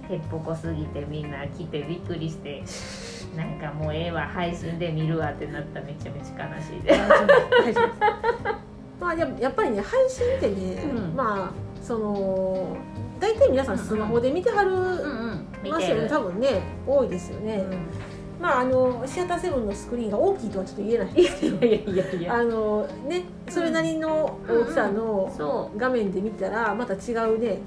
[0.10, 2.64] うへっぽこすぎてみんな来てびっくりして
[3.36, 6.91] なんかもうええわ配信で見るわってなったらめちゃめちゃ悲しいで。
[6.91, 8.66] 大丈夫大丈夫
[9.02, 11.16] まあややっぱりね配信ってね、うん。
[11.16, 12.78] まあその
[13.20, 14.72] 大体皆さんスマホで見てはる
[15.68, 16.08] ますよねてる。
[16.08, 27.60] 多分ね多いですよね、うんまああのシアターセブンのスクリーンが大きいとはちょっと言えないんですけどいやいやいやあのねそれなりの大きさのそ画面で見たらまた違うね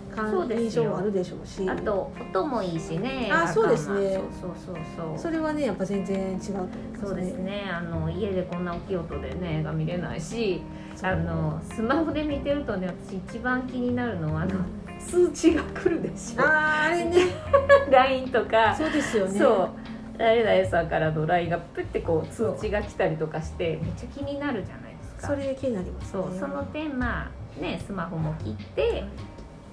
[0.56, 1.62] 印象もあるでしょうし。
[1.62, 4.20] うあと音もいいしねあそうですね。
[4.40, 7.70] そうそうそうそれはねやっぱ全然違うと思いますそうですね。
[7.70, 10.62] あの家でこんな大きい音でね映画見れないし
[11.02, 14.52] あのスマホで見てるとね私一番気になるのはあの
[14.98, 16.42] 通知が来るでしょ。
[16.42, 17.16] あーあれね。
[17.90, 18.74] LINE とか。
[18.74, 19.38] そうですよね。
[19.38, 19.70] そう
[20.18, 25.26] 誰々さんからの LINE がプッてこう通知が来たりとかしてめっちゃ気になるじゃないですか。
[25.28, 29.04] それ気になります、ね、そうその点まあねスマホも切って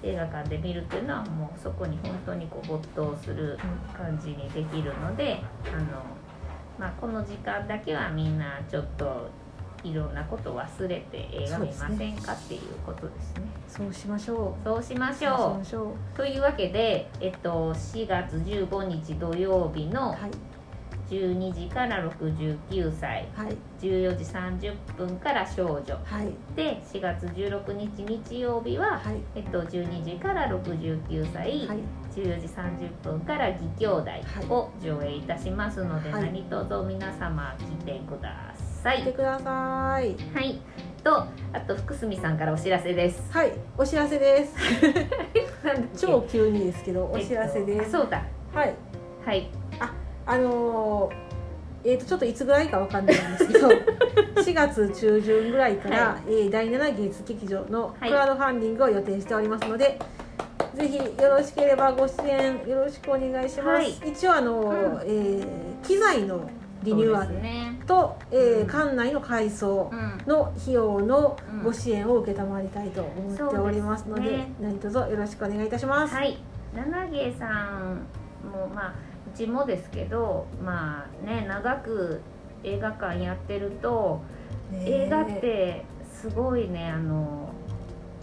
[0.04, 3.58] 映画館で見るっていうのはもうそこに本当にこう没頭する
[3.98, 5.42] 感じにできるので
[5.74, 6.04] あの、
[6.78, 9.30] まあ、この時間だけはみんなちょっと
[9.84, 13.44] いろんなことを忘れて映画見ませんかっていうことですね。
[13.76, 14.64] そうしましょう。
[14.64, 15.88] そうしましそうしょう。
[15.90, 20.56] うというわけで、えっと、4月15日土曜日のはい。
[21.10, 23.28] 12時から69歳。
[23.36, 23.56] はい。
[23.80, 25.94] 14時30分から少女。
[26.04, 26.56] はい。
[26.56, 29.18] で4月16日日曜日は、はい。
[29.36, 31.80] えっと、12時から69歳、はい。
[32.16, 34.12] 14時30分から義兄弟
[34.50, 36.24] を上映いたしますので、はい。
[36.24, 39.02] 何卒皆様来てください。
[39.02, 40.16] 来てください。
[40.34, 40.60] はい、
[41.06, 43.22] とあと福住さんからお知らせです。
[43.32, 44.56] はいお知らせです。
[45.96, 48.24] 超急にですけどお知らせです、えっとあそうだ。
[48.54, 48.74] はい。
[49.24, 49.48] はい。
[50.26, 51.14] あのー
[51.84, 53.68] えー、とちょっといつぐらいかわかんないんですけど
[54.42, 58.10] 4月中旬ぐらいから、はえー第7芸術劇場のはい。
[58.10, 60.00] クラウドファンディングを予定しておりますので、
[60.74, 63.92] ぜひよろしければご支援よろしくお願いします、はい。
[64.04, 65.02] 一応あのー、うん。
[65.04, 65.48] えー
[65.84, 66.50] 機材の
[66.82, 67.40] リニューアル。
[67.42, 67.65] ね。
[67.88, 68.68] と、えーうん。
[68.68, 71.64] 館内の改装うんの費用のうん。
[71.64, 74.54] ご支援を受けたまわりたいと思っておりますのでそうですね。
[74.62, 76.38] 何卒よろしくお願いいたします、はい、
[76.76, 77.46] 七芸さ
[77.80, 78.06] ん
[78.52, 78.94] もまあ
[79.34, 82.22] うちもですけどまあね長く
[82.64, 84.22] 映画館やってると
[84.74, 87.50] 映画ってすごいねあの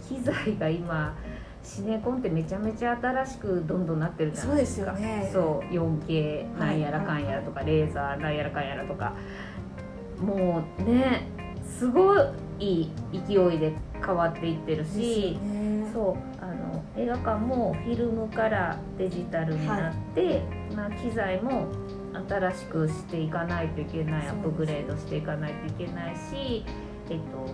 [0.07, 1.15] 機材が今
[1.63, 4.91] シネコンってめちゃめちゃ新しくどんどんなってるじゃないですか。
[4.91, 5.29] そうですよね。
[5.31, 9.13] そう 4K なんやらかんやらとか、レーザーなんやらかんやらとか
[10.19, 11.27] もうね
[11.63, 12.15] すご
[12.59, 13.73] い勢いで
[14.05, 15.91] 変わっていってるし、ね。
[15.93, 20.41] そうあの映画館もフィルムからデジタルになって、
[20.75, 21.67] まあ、機材も
[22.27, 26.65] 新しくしていかないといけないアップグレードしていかないといけないし、
[27.09, 27.49] えっと、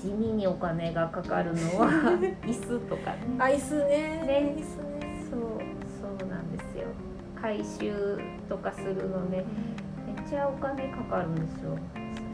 [0.00, 1.88] 地味にお金がかかるのは
[2.44, 3.18] 椅子とかね。
[3.38, 3.88] アイスね。
[4.26, 4.54] ね。
[4.56, 5.24] アイスね。
[5.30, 5.40] そう
[6.18, 6.86] そうなんですよ。
[7.42, 9.44] 回収とかするのねめっ
[10.28, 11.78] ちゃお金かかるんですよ。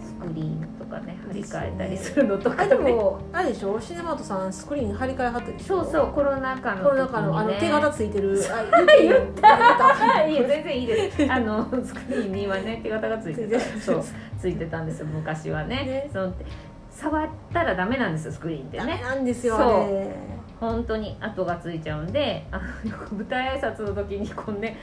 [0.00, 3.80] スクリーンとかね張り替えたりするのとかあねでもあれでしょ？
[3.80, 5.84] シネマートさんスクリーン張り替えはったでしょ？
[5.84, 8.40] そうそうコロナ禍のコロナ禍のあの手形ついてる。
[8.50, 8.64] あ
[9.00, 10.26] 言った。
[10.26, 11.26] いや全然いいです。
[11.32, 13.60] あのスクリーンにはね手形がついてた。
[13.80, 14.04] そう。
[14.38, 15.76] ついてたんですよ昔はね。
[15.76, 16.10] ね。
[16.12, 16.32] その
[16.90, 19.02] 触ったらダメなんですよスクリーンってダメね。
[19.02, 19.56] なんですよ
[20.58, 24.76] 本当に跡がついちゃうんで、あの舞台挨拶の時にこうね。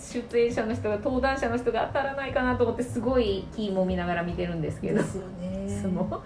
[0.00, 4.98] 出演者の人が登壇者の人が当たらないかなと思ってすごい気も見ながら見てるんですけど。
[4.98, 5.80] ですよね。
[5.82, 6.22] その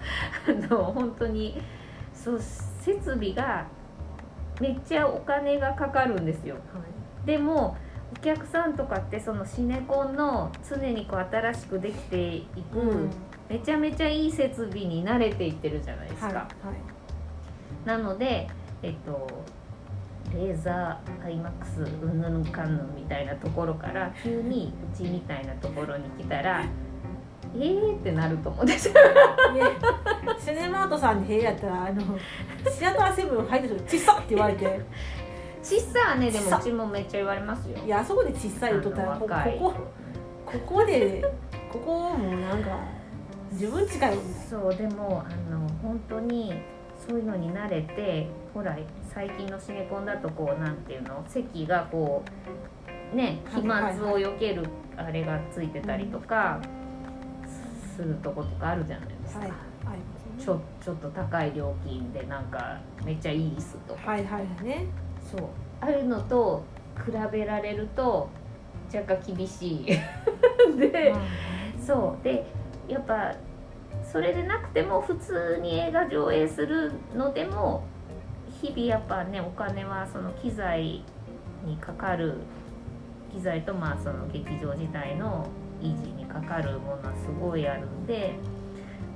[0.46, 1.60] あの本当に
[2.14, 3.66] そう設備が
[4.60, 6.56] めっちゃお金がかかるんですよ。
[6.56, 7.26] はい。
[7.26, 7.76] でも
[8.12, 13.10] お客さんとかってそのシネコンの常にこう新しくできていく、うん。
[13.48, 16.46] めちゃめちゃいい設備に慣れていってるじゃないですか、はいはい。
[17.84, 18.46] なので
[18.82, 19.26] えっと
[20.32, 26.64] レーザーアイマックスうんぬんかんぬんみたいなところから急にうちみたいなところに来たら
[27.56, 28.94] えーってなると思うんですよ
[30.38, 32.02] シネマートさんに部屋やったらあの
[32.70, 34.80] シアターセブン入ってる時小さって言われて。
[35.60, 37.76] 小さはねでもうちもめっちゃ言われますよ。
[37.84, 39.74] いやあそこで小さい言うとったらこここ
[40.46, 41.22] ここで
[41.70, 42.70] ここもなんか
[43.52, 44.16] 自分近い
[44.48, 46.54] そうでもあの本当に
[47.06, 48.76] そういうのに慣れてほら
[49.12, 52.22] 最近のシネコンだとこうなんていうの席がこ
[53.12, 54.64] うね飛沫を避ける
[54.96, 56.60] あれがついてたりとか
[57.96, 59.52] するとことかあるじゃないですか、はい
[60.38, 64.12] ちょちょっと高い料金でなんかめっちゃいい椅子とか。
[64.12, 64.86] はいはいね。
[65.20, 65.40] そう。
[65.80, 66.62] あるのと
[67.04, 68.30] 比べられると
[68.94, 69.86] 若干厳しい。
[70.78, 71.22] で、まあ
[71.78, 72.24] そう。
[72.24, 72.46] で
[72.86, 73.34] やっぱ
[74.02, 77.82] それでなくても普通に映画上映するのでも
[78.60, 81.02] 日々やっぱねお金はその機材
[81.64, 82.38] にかかる
[83.32, 85.46] 機材とまあその劇場自体の
[85.80, 88.34] 維持にかかるものはすごいあるんで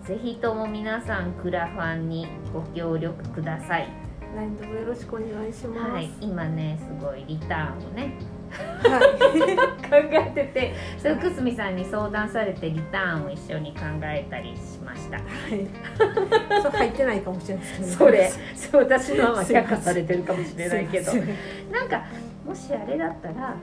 [0.05, 3.89] ぜひとも皆さんクラファンにご協力ください。
[4.35, 5.93] 何卒よろしくお願いします。
[5.93, 8.15] はい、今ねすごいリターンをね
[8.53, 9.57] はい。
[9.93, 15.17] 考えててそれ久住さんに相談されてリターンを一緒に考えたりしました。
[15.19, 16.63] はい。
[16.63, 17.93] そう入ってないかもしれないですけど。
[17.93, 22.05] それそう私のません却下されてるかもしれないけどなんか
[22.47, 23.55] もしあれだったら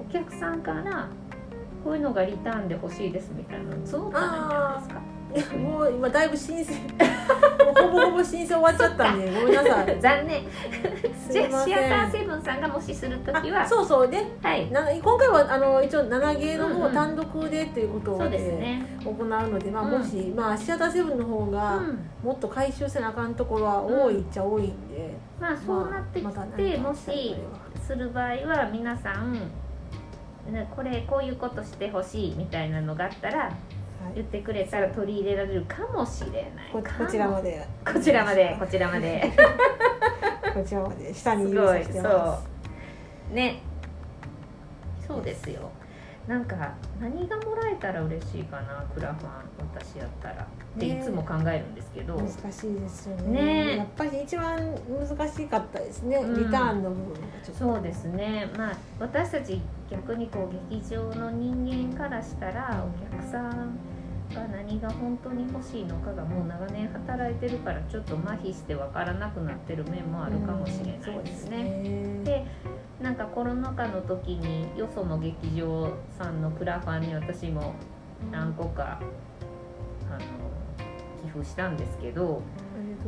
[0.00, 1.08] お客さんから
[1.84, 5.00] こういうのがリターンで欲しいですみたいなの募ったらいいんじゃないですか？
[5.58, 6.72] もう今だいぶ申請
[7.76, 10.00] ほぼほぼ申請終わっちゃったんでごめんなさい。
[10.00, 10.42] 残念。
[11.14, 14.08] すじゃあシアターセブンさんがもしする時はあそうそう。
[14.08, 14.70] ではい。
[14.70, 16.80] な今回はあの一応7芸のうんうん。
[16.82, 18.98] 方単独でっていうことそうでですね。
[19.04, 19.98] 行うので、まあ、うん。
[19.98, 21.98] もし、まあ、シアターセブンの方うがん。
[22.22, 27.36] もっと回収せなあかんところは多いっちゃ多いんで、まあそうなってきて、何かもし
[27.82, 29.32] する場合は皆さん
[30.50, 33.52] ねこれこういうことしてほしいみたいなのがあったらはい
[34.14, 36.70] 言ってくれたら取り入れられるかもしれない。
[36.72, 37.66] こちらまで。
[37.84, 39.32] こちらまで こちらまで。
[40.54, 41.14] こちらまで。
[41.14, 42.42] 下にすごい入れさせてまそ
[43.32, 43.34] う。
[43.34, 43.60] ね。
[45.06, 45.70] そうですよ。
[46.26, 49.30] なんか何がもらえたら嬉しいかなクラファン
[49.74, 50.46] 私やったら。
[50.76, 53.42] っていつも考えるんですけど、す難しいですよね。
[53.42, 53.76] ね。
[53.78, 56.44] やっぱり一番難しかったですね、うん。
[56.44, 57.16] リターンの部分
[57.58, 58.50] そうですね。
[58.56, 63.78] まあ私たち逆にこう劇場の人間からしたらお客さん
[64.34, 71.62] が何が本当に欲しいのかがもう長年働いてるからちょっと麻痺して分からなくなってる面もあるかもしれないですね。
[71.62, 72.24] ね。
[72.24, 72.46] で
[73.00, 77.74] なんかコロナ禍の時によその劇場さんのクラファンに私も
[78.32, 79.00] 何個か
[80.08, 80.18] あの
[81.22, 82.42] 寄付したんですけど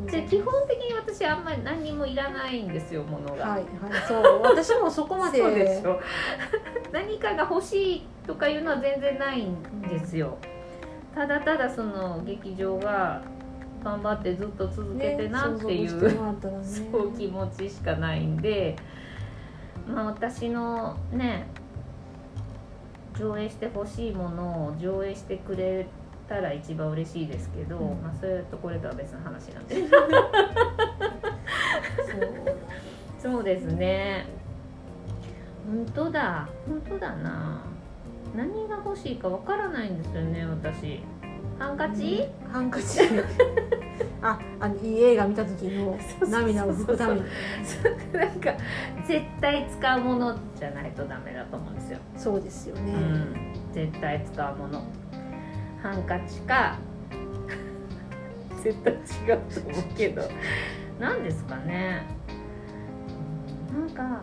[0.06, 3.48] で基本的に私あんまり何にもいらないんですよものが。
[3.48, 3.64] はいはい
[4.06, 5.42] そう私もそこまで。
[6.92, 10.38] 何かが欲しいとかいうのは全然ないんですよ、
[11.14, 13.22] ただただその劇場が
[13.82, 16.10] 頑張ってずっと続けてなっていう、ね
[16.62, 18.76] そう気持ちしかないんで
[19.86, 21.46] まあ私のね
[23.18, 25.86] 上映してほしいものを上映してくれ
[26.28, 28.02] たら一番嬉しいですけど、うん。
[28.02, 29.76] まあそれとこれとは別の話なんで。
[29.88, 30.08] そう。
[33.34, 34.26] そうですね。
[35.66, 36.48] 本当だ。
[36.68, 37.60] 本当だな
[38.36, 41.00] 何が欲しいかわからないんですよね私。
[41.58, 43.00] ハンカチ、ハンカチ。
[44.22, 45.96] ああのいい映画見た時の
[46.28, 47.22] 涙を拭くために。
[48.12, 48.52] なんか
[49.06, 53.34] 絶対使うものじゃないとダメだと思うんですよ、そうですよね、うん、
[53.72, 54.82] 絶対使うもの。
[55.82, 56.76] ハンカチか
[58.62, 60.22] 絶対違うと思うけど。
[60.98, 62.02] 何ですかね。
[63.72, 64.22] なんか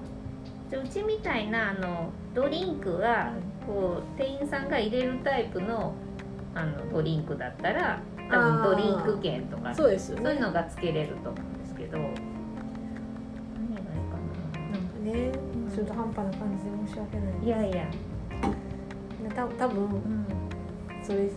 [0.70, 3.34] じゃあうちみたいなあのドリンクは
[3.66, 5.94] こう店員さんが入れるタイプの
[6.54, 8.00] あのドリンクだったら
[8.32, 10.24] 多分ドリンク券とかそうですよね。
[10.24, 11.98] そういうのがつけれると思うんですけど。
[11.98, 14.18] 何がいいか
[14.72, 14.78] な。
[14.80, 15.32] んかね
[15.76, 17.88] 中途半端な感じで申し訳ないないやいや、
[19.36, 20.26] た多分うん
[21.04, 21.30] それ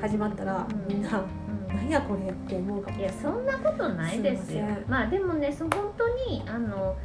[0.00, 0.94] 始まったら、うん。
[0.94, 1.26] みんなうん
[1.74, 2.98] 「何やこれ」って思うかも。
[2.98, 4.64] いやそんなことないですよ。
[4.86, 6.96] まあでもねそ本当にあの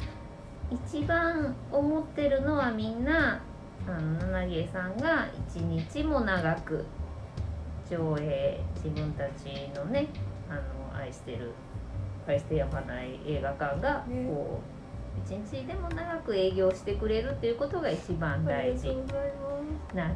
[0.72, 3.42] 一番思ってるのはみんな
[3.86, 6.84] あの七芸さんが一日も長く
[7.90, 10.08] 上映自分たちのね
[10.48, 11.52] あの愛してる
[12.26, 14.26] 愛してやまない映画館がね。
[14.26, 14.82] こう
[15.26, 18.88] 一日でも長く営業してくれるっていうことが一番大事
[19.94, 20.10] な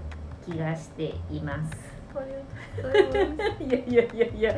[0.45, 1.97] 気がしています。
[3.61, 4.57] いやいやいやいや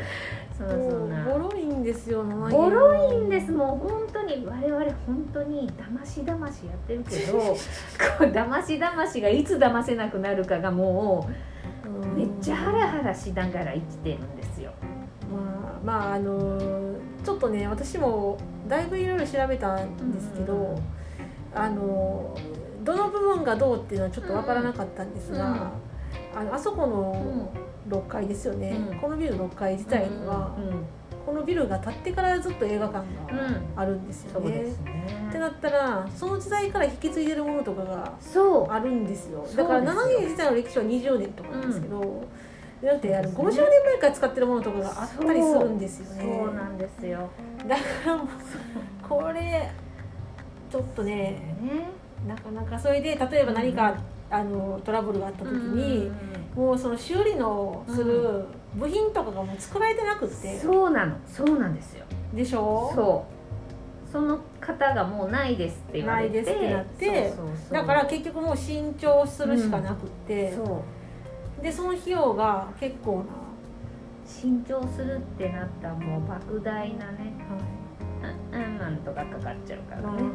[0.58, 3.52] そんなそんなボロいんですよ7ボロいんです。
[3.52, 7.38] もう本当に我々本当にだましだましやってるけど
[8.18, 11.28] こうだましだましがいつだませなくなるかがも
[11.84, 14.72] うめっちゃハラハラしながら生きてるんですよ。
[15.84, 16.58] まあまああの
[17.24, 18.36] ちょっとね私も
[18.66, 20.60] だいぶいろいろ調べたんですけど、うん。
[20.60, 20.78] うんうん
[21.54, 22.34] あの
[22.84, 25.58] どの部分がどうっていうのはちょっとわからなかったんですが、うん
[26.34, 27.50] あのあそこの
[27.88, 28.98] 6階ですよね、うん。
[28.98, 30.54] このビル6階自体には、
[31.24, 33.04] このビルが建ってからずっと映画館が
[33.76, 34.46] あるんですよね。
[34.46, 35.38] そうですってね。
[35.38, 38.12] なったらその時代から引き継いでるものとかが
[38.70, 39.46] あるんですよ。
[39.56, 40.02] だからですよ。
[40.02, 42.24] 7年自体の歴史は20年とかなんですけど、
[42.82, 43.64] だってあのそうですね。
[43.64, 46.40] 50年前から使ってるものとかがあったりするんですよね。
[46.44, 47.28] そうなんですよ。
[47.66, 48.26] だからもう
[49.08, 49.70] これ
[50.70, 51.12] ちょっとね
[51.60, 51.88] ね。
[52.26, 53.96] なかなかそれで例えば何か
[54.30, 56.10] あのトラブルがあった時に、
[56.54, 61.16] もうその修理のする部品とかがもう作られてなくって、そうなの。
[61.26, 62.04] そうなんですよ。
[62.34, 62.92] でしょ？
[62.94, 64.12] そう。
[64.12, 66.42] その方がもうないですって言われて。
[66.42, 67.72] ないですってなってそうそうそう。
[67.74, 70.82] だから結局もう新調するしかなくって、そ
[71.60, 71.62] う。
[71.62, 73.24] でその費用が結構
[74.26, 77.32] 新調するってなったらもう莫大なね
[78.66, 80.22] んなんとかかかっちゃうからね。
[80.22, 80.32] うん。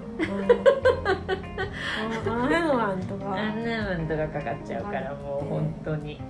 [2.32, 4.08] ああヘノランとかあん。
[4.08, 6.22] とかかかっちゃうからもう本当に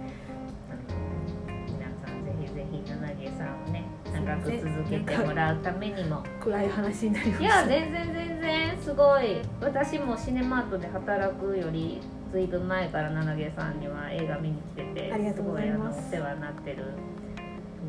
[1.67, 2.25] 皆さん。
[2.25, 3.63] ぜひぜひ七毛さん。
[3.69, 11.99] をね長く続けてもらうためにも暗い話になりましいや全然全然すごい私もシネマートで働くより
[12.31, 12.67] ずいぶん。
[12.67, 13.79] 前から七毛さん。
[13.79, 17.13] には映画見に来ててすごいお世話になってるん。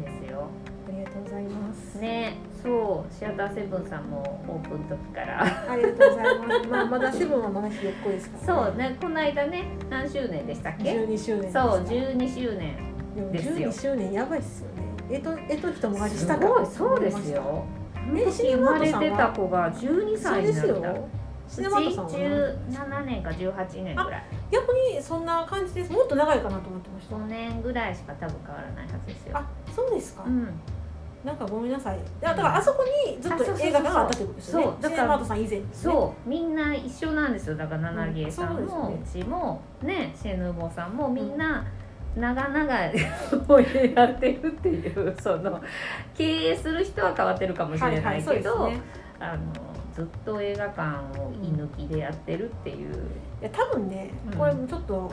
[0.03, 0.49] ですよ
[0.87, 5.43] ありがとうございます、ねそうシアターセブンさんもオープン時から。
[5.71, 6.69] ありがとうございます。
[6.69, 12.77] まあまだセブンはまだひよっこですから、そうねこの間ね何周年でしたっけ？12周年そう12周年
[13.15, 14.83] でもですよ12周年やばいっすよね。
[15.11, 17.67] えとえと一回りすしたからごいそうですよ。
[17.97, 21.07] えあの時生まれてた子が12そう歳ですよになったうち
[21.49, 24.25] シネマートさんは17年か18年ぐらい。
[24.51, 25.93] 逆にそんな感じです。
[25.93, 27.17] もっと長いかなと思ってました。
[27.17, 29.37] 5年ぐらいしか多分変わらないはずですよ。
[29.37, 30.49] あそうですか、うん。
[31.25, 31.99] なんかごめんなさい。
[32.21, 34.65] だからあそこにずっと映画館があったってことですよね。
[34.65, 35.69] そうだからシネマートさん以前にね。
[35.73, 37.57] そうみんな一緒なんですよ。
[37.57, 40.15] だから七芸さんうんもそううちもね。
[40.15, 40.97] シェヌーボーさん。
[40.97, 41.65] もみんな
[42.17, 42.65] 長々
[43.49, 45.61] をやってるっていうその
[46.15, 48.83] 経営する人は変わってるかもしれないけど、そうですね。
[49.19, 49.43] あの
[49.95, 52.95] ずっと映画館を居抜きでやってるっていう、
[53.41, 54.39] いや多分ねうん。
[54.39, 55.11] これもちょっと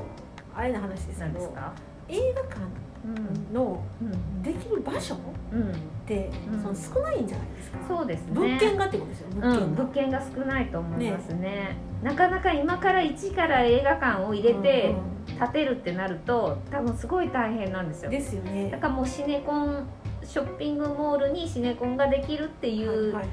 [0.56, 1.74] あれな話ですけどなんですか？
[2.10, 2.62] 映画館
[3.04, 3.08] う
[3.52, 4.42] んのうん。
[4.44, 5.18] できる場所っ
[5.54, 5.72] うん
[6.06, 6.62] てうん。
[6.62, 8.34] その少ないんじゃないですか、そうですね。
[8.34, 11.78] 物件がってことですよ物うん、件が、物件が少ないと思いますね。
[12.04, 18.12] なかなか今から一から映画館を入れてうん建てるってなると多分すごい大変なんですよ。
[18.12, 19.88] ですよだねからもうシネコン
[20.24, 23.26] ショッピングモールにシネコンができるっていはいうはいはい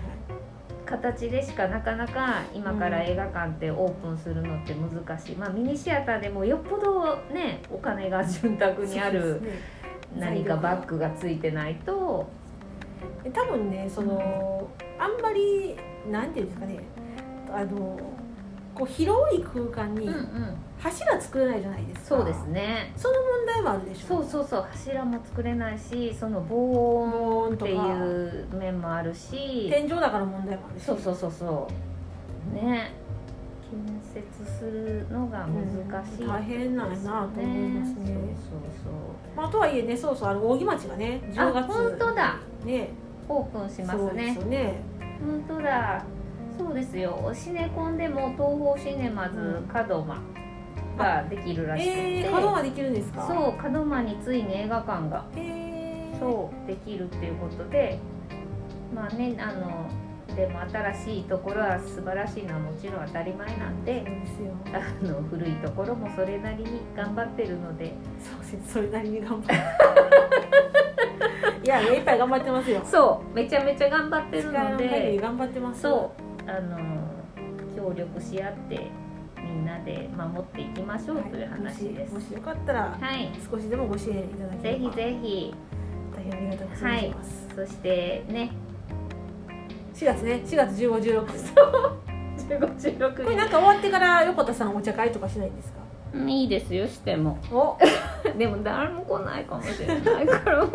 [0.88, 9.42] 形でしかなかなか今から映画館ってオープンするのって難しい、まあミニシアターでもよっぽどねお金が潤沢にある
[10.16, 12.28] 何かバッグがついてないと。
[13.24, 14.68] え多分ねその、
[14.98, 15.76] あんまり
[16.10, 16.80] なんていうんですかね。
[17.52, 17.98] あの
[18.74, 22.92] こう広い空間にうんうん柱作れないじゃないですか、そうですね。
[22.96, 24.06] その問題もあるでしょ。
[24.06, 24.66] そうそうそう。
[24.70, 29.68] 柱も作れないしその防音っていう面もあるし。
[29.70, 30.84] 天井高の問題もあるし。
[30.84, 31.68] そうそうそうそ
[32.52, 32.54] う。
[32.54, 32.92] ね。
[33.70, 38.06] 建設するのが難しい、うん大変なんやなと思いますね。
[38.06, 38.92] そうそう
[39.36, 42.38] まあ、とはいえねそうそうあの扇町がねそう10月あ本当だ。
[42.64, 42.88] ね。
[43.28, 44.34] オープンしますそうね。
[45.20, 46.04] 本当だ。
[46.56, 47.30] そうですよ。
[47.34, 49.68] シネコンでも東宝シネマズうん。
[49.68, 50.37] 門真
[50.98, 51.90] ができるらしくて、
[52.20, 53.26] えー、角はできるんですか？
[53.26, 57.98] そう門真についに映画館がえー、そうできるっていうことで
[58.94, 59.88] まあねあの
[60.36, 64.04] でも新しいところは素晴らしいのはもちろん当たり前なんで
[64.72, 67.94] あの古いところもそれなりに頑張ってるので。
[68.20, 69.54] そうそれなりに頑張って
[71.64, 72.80] いや目いっぱい頑張ってますよ。
[72.84, 76.12] そうめちゃめちゃ頑張ってる力ので頑張ってますそ
[76.46, 76.78] うあの
[77.76, 78.86] 協力し合って
[79.48, 82.14] みんなで守っていきましょうという話です。
[82.14, 84.94] もしもしよかったらはい、少しでもご支援いただけぜひれば。
[84.96, 85.54] ぜひ
[86.16, 88.50] 大変ありがとうございます、そしてね。
[89.94, 90.42] 4月ね。
[90.44, 91.26] 4月1516
[92.48, 95.78] 15、16これなんか終わってから横田さんお茶会とかしないんですか？
[96.14, 97.38] うんいいですよしても。
[97.52, 97.76] お。
[98.38, 100.70] でも誰も来ないかもしれないからも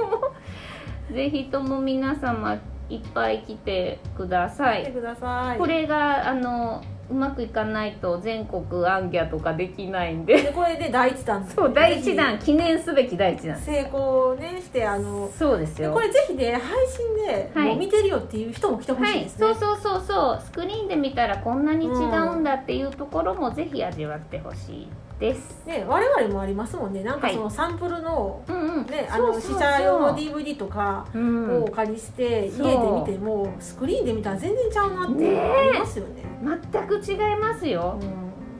[1.09, 1.13] う。
[1.13, 2.57] ぜひとも皆様
[2.89, 4.84] いっぱい来てください。
[4.84, 5.57] 来てください。
[5.57, 10.41] これがあのうまくいかないと全国アンギャとかできないんで。
[10.41, 11.45] でこれで第一弾。
[11.45, 13.59] そう第一弾記念すべき第一弾。
[13.59, 15.89] 成功ねしてあのそうですよ。
[15.89, 17.69] でこれぜひね配信ではい。
[17.69, 20.41] もう見てるよっていう人も来てほはいしいですね、そうそうそうそう。
[20.43, 24.87] スクリーンで見たらこんなに違うんだっていうところもぜひ味わってほしい
[25.24, 25.65] です。
[25.65, 27.01] ね我々もありますもんね。
[27.01, 28.86] なんかそのサンプルの、うんうん。
[28.88, 31.61] ねあの試写用の DVD とかうん。
[31.61, 36.24] をお借りして、家で見てもスクリーンで見たら全然ちゃうなってますよね。
[36.71, 37.97] 全く違いますよ。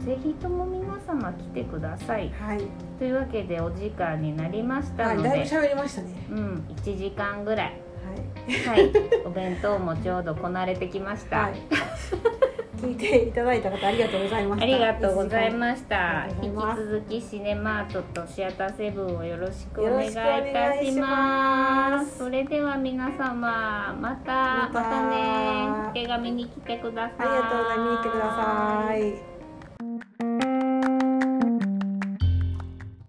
[0.02, 2.28] うぜひとも皆様来てください。
[2.28, 2.62] んはい、
[2.98, 6.28] というわけでお時間になりましたはい、ので、だいぶ喋りましたね。
[6.32, 7.82] うん1時間ぐらい。
[8.68, 8.82] はい。
[8.82, 8.92] はい。
[9.26, 11.56] お弁当もちょうどこなれてきました、はい、
[12.84, 14.64] 聞いていただいた方ありがとうございました。
[14.64, 16.28] ありがとうございすました。
[16.42, 22.12] 引き続きシネマートとシアターセブンをよろしくお願いいたしまます。
[22.12, 25.10] すそれでは皆様またまた。
[25.10, 26.02] ね。
[26.02, 27.28] 映画見に来てください。
[27.28, 27.88] ありがとうございます。
[27.88, 28.24] 見に来てくだ
[30.38, 30.53] さい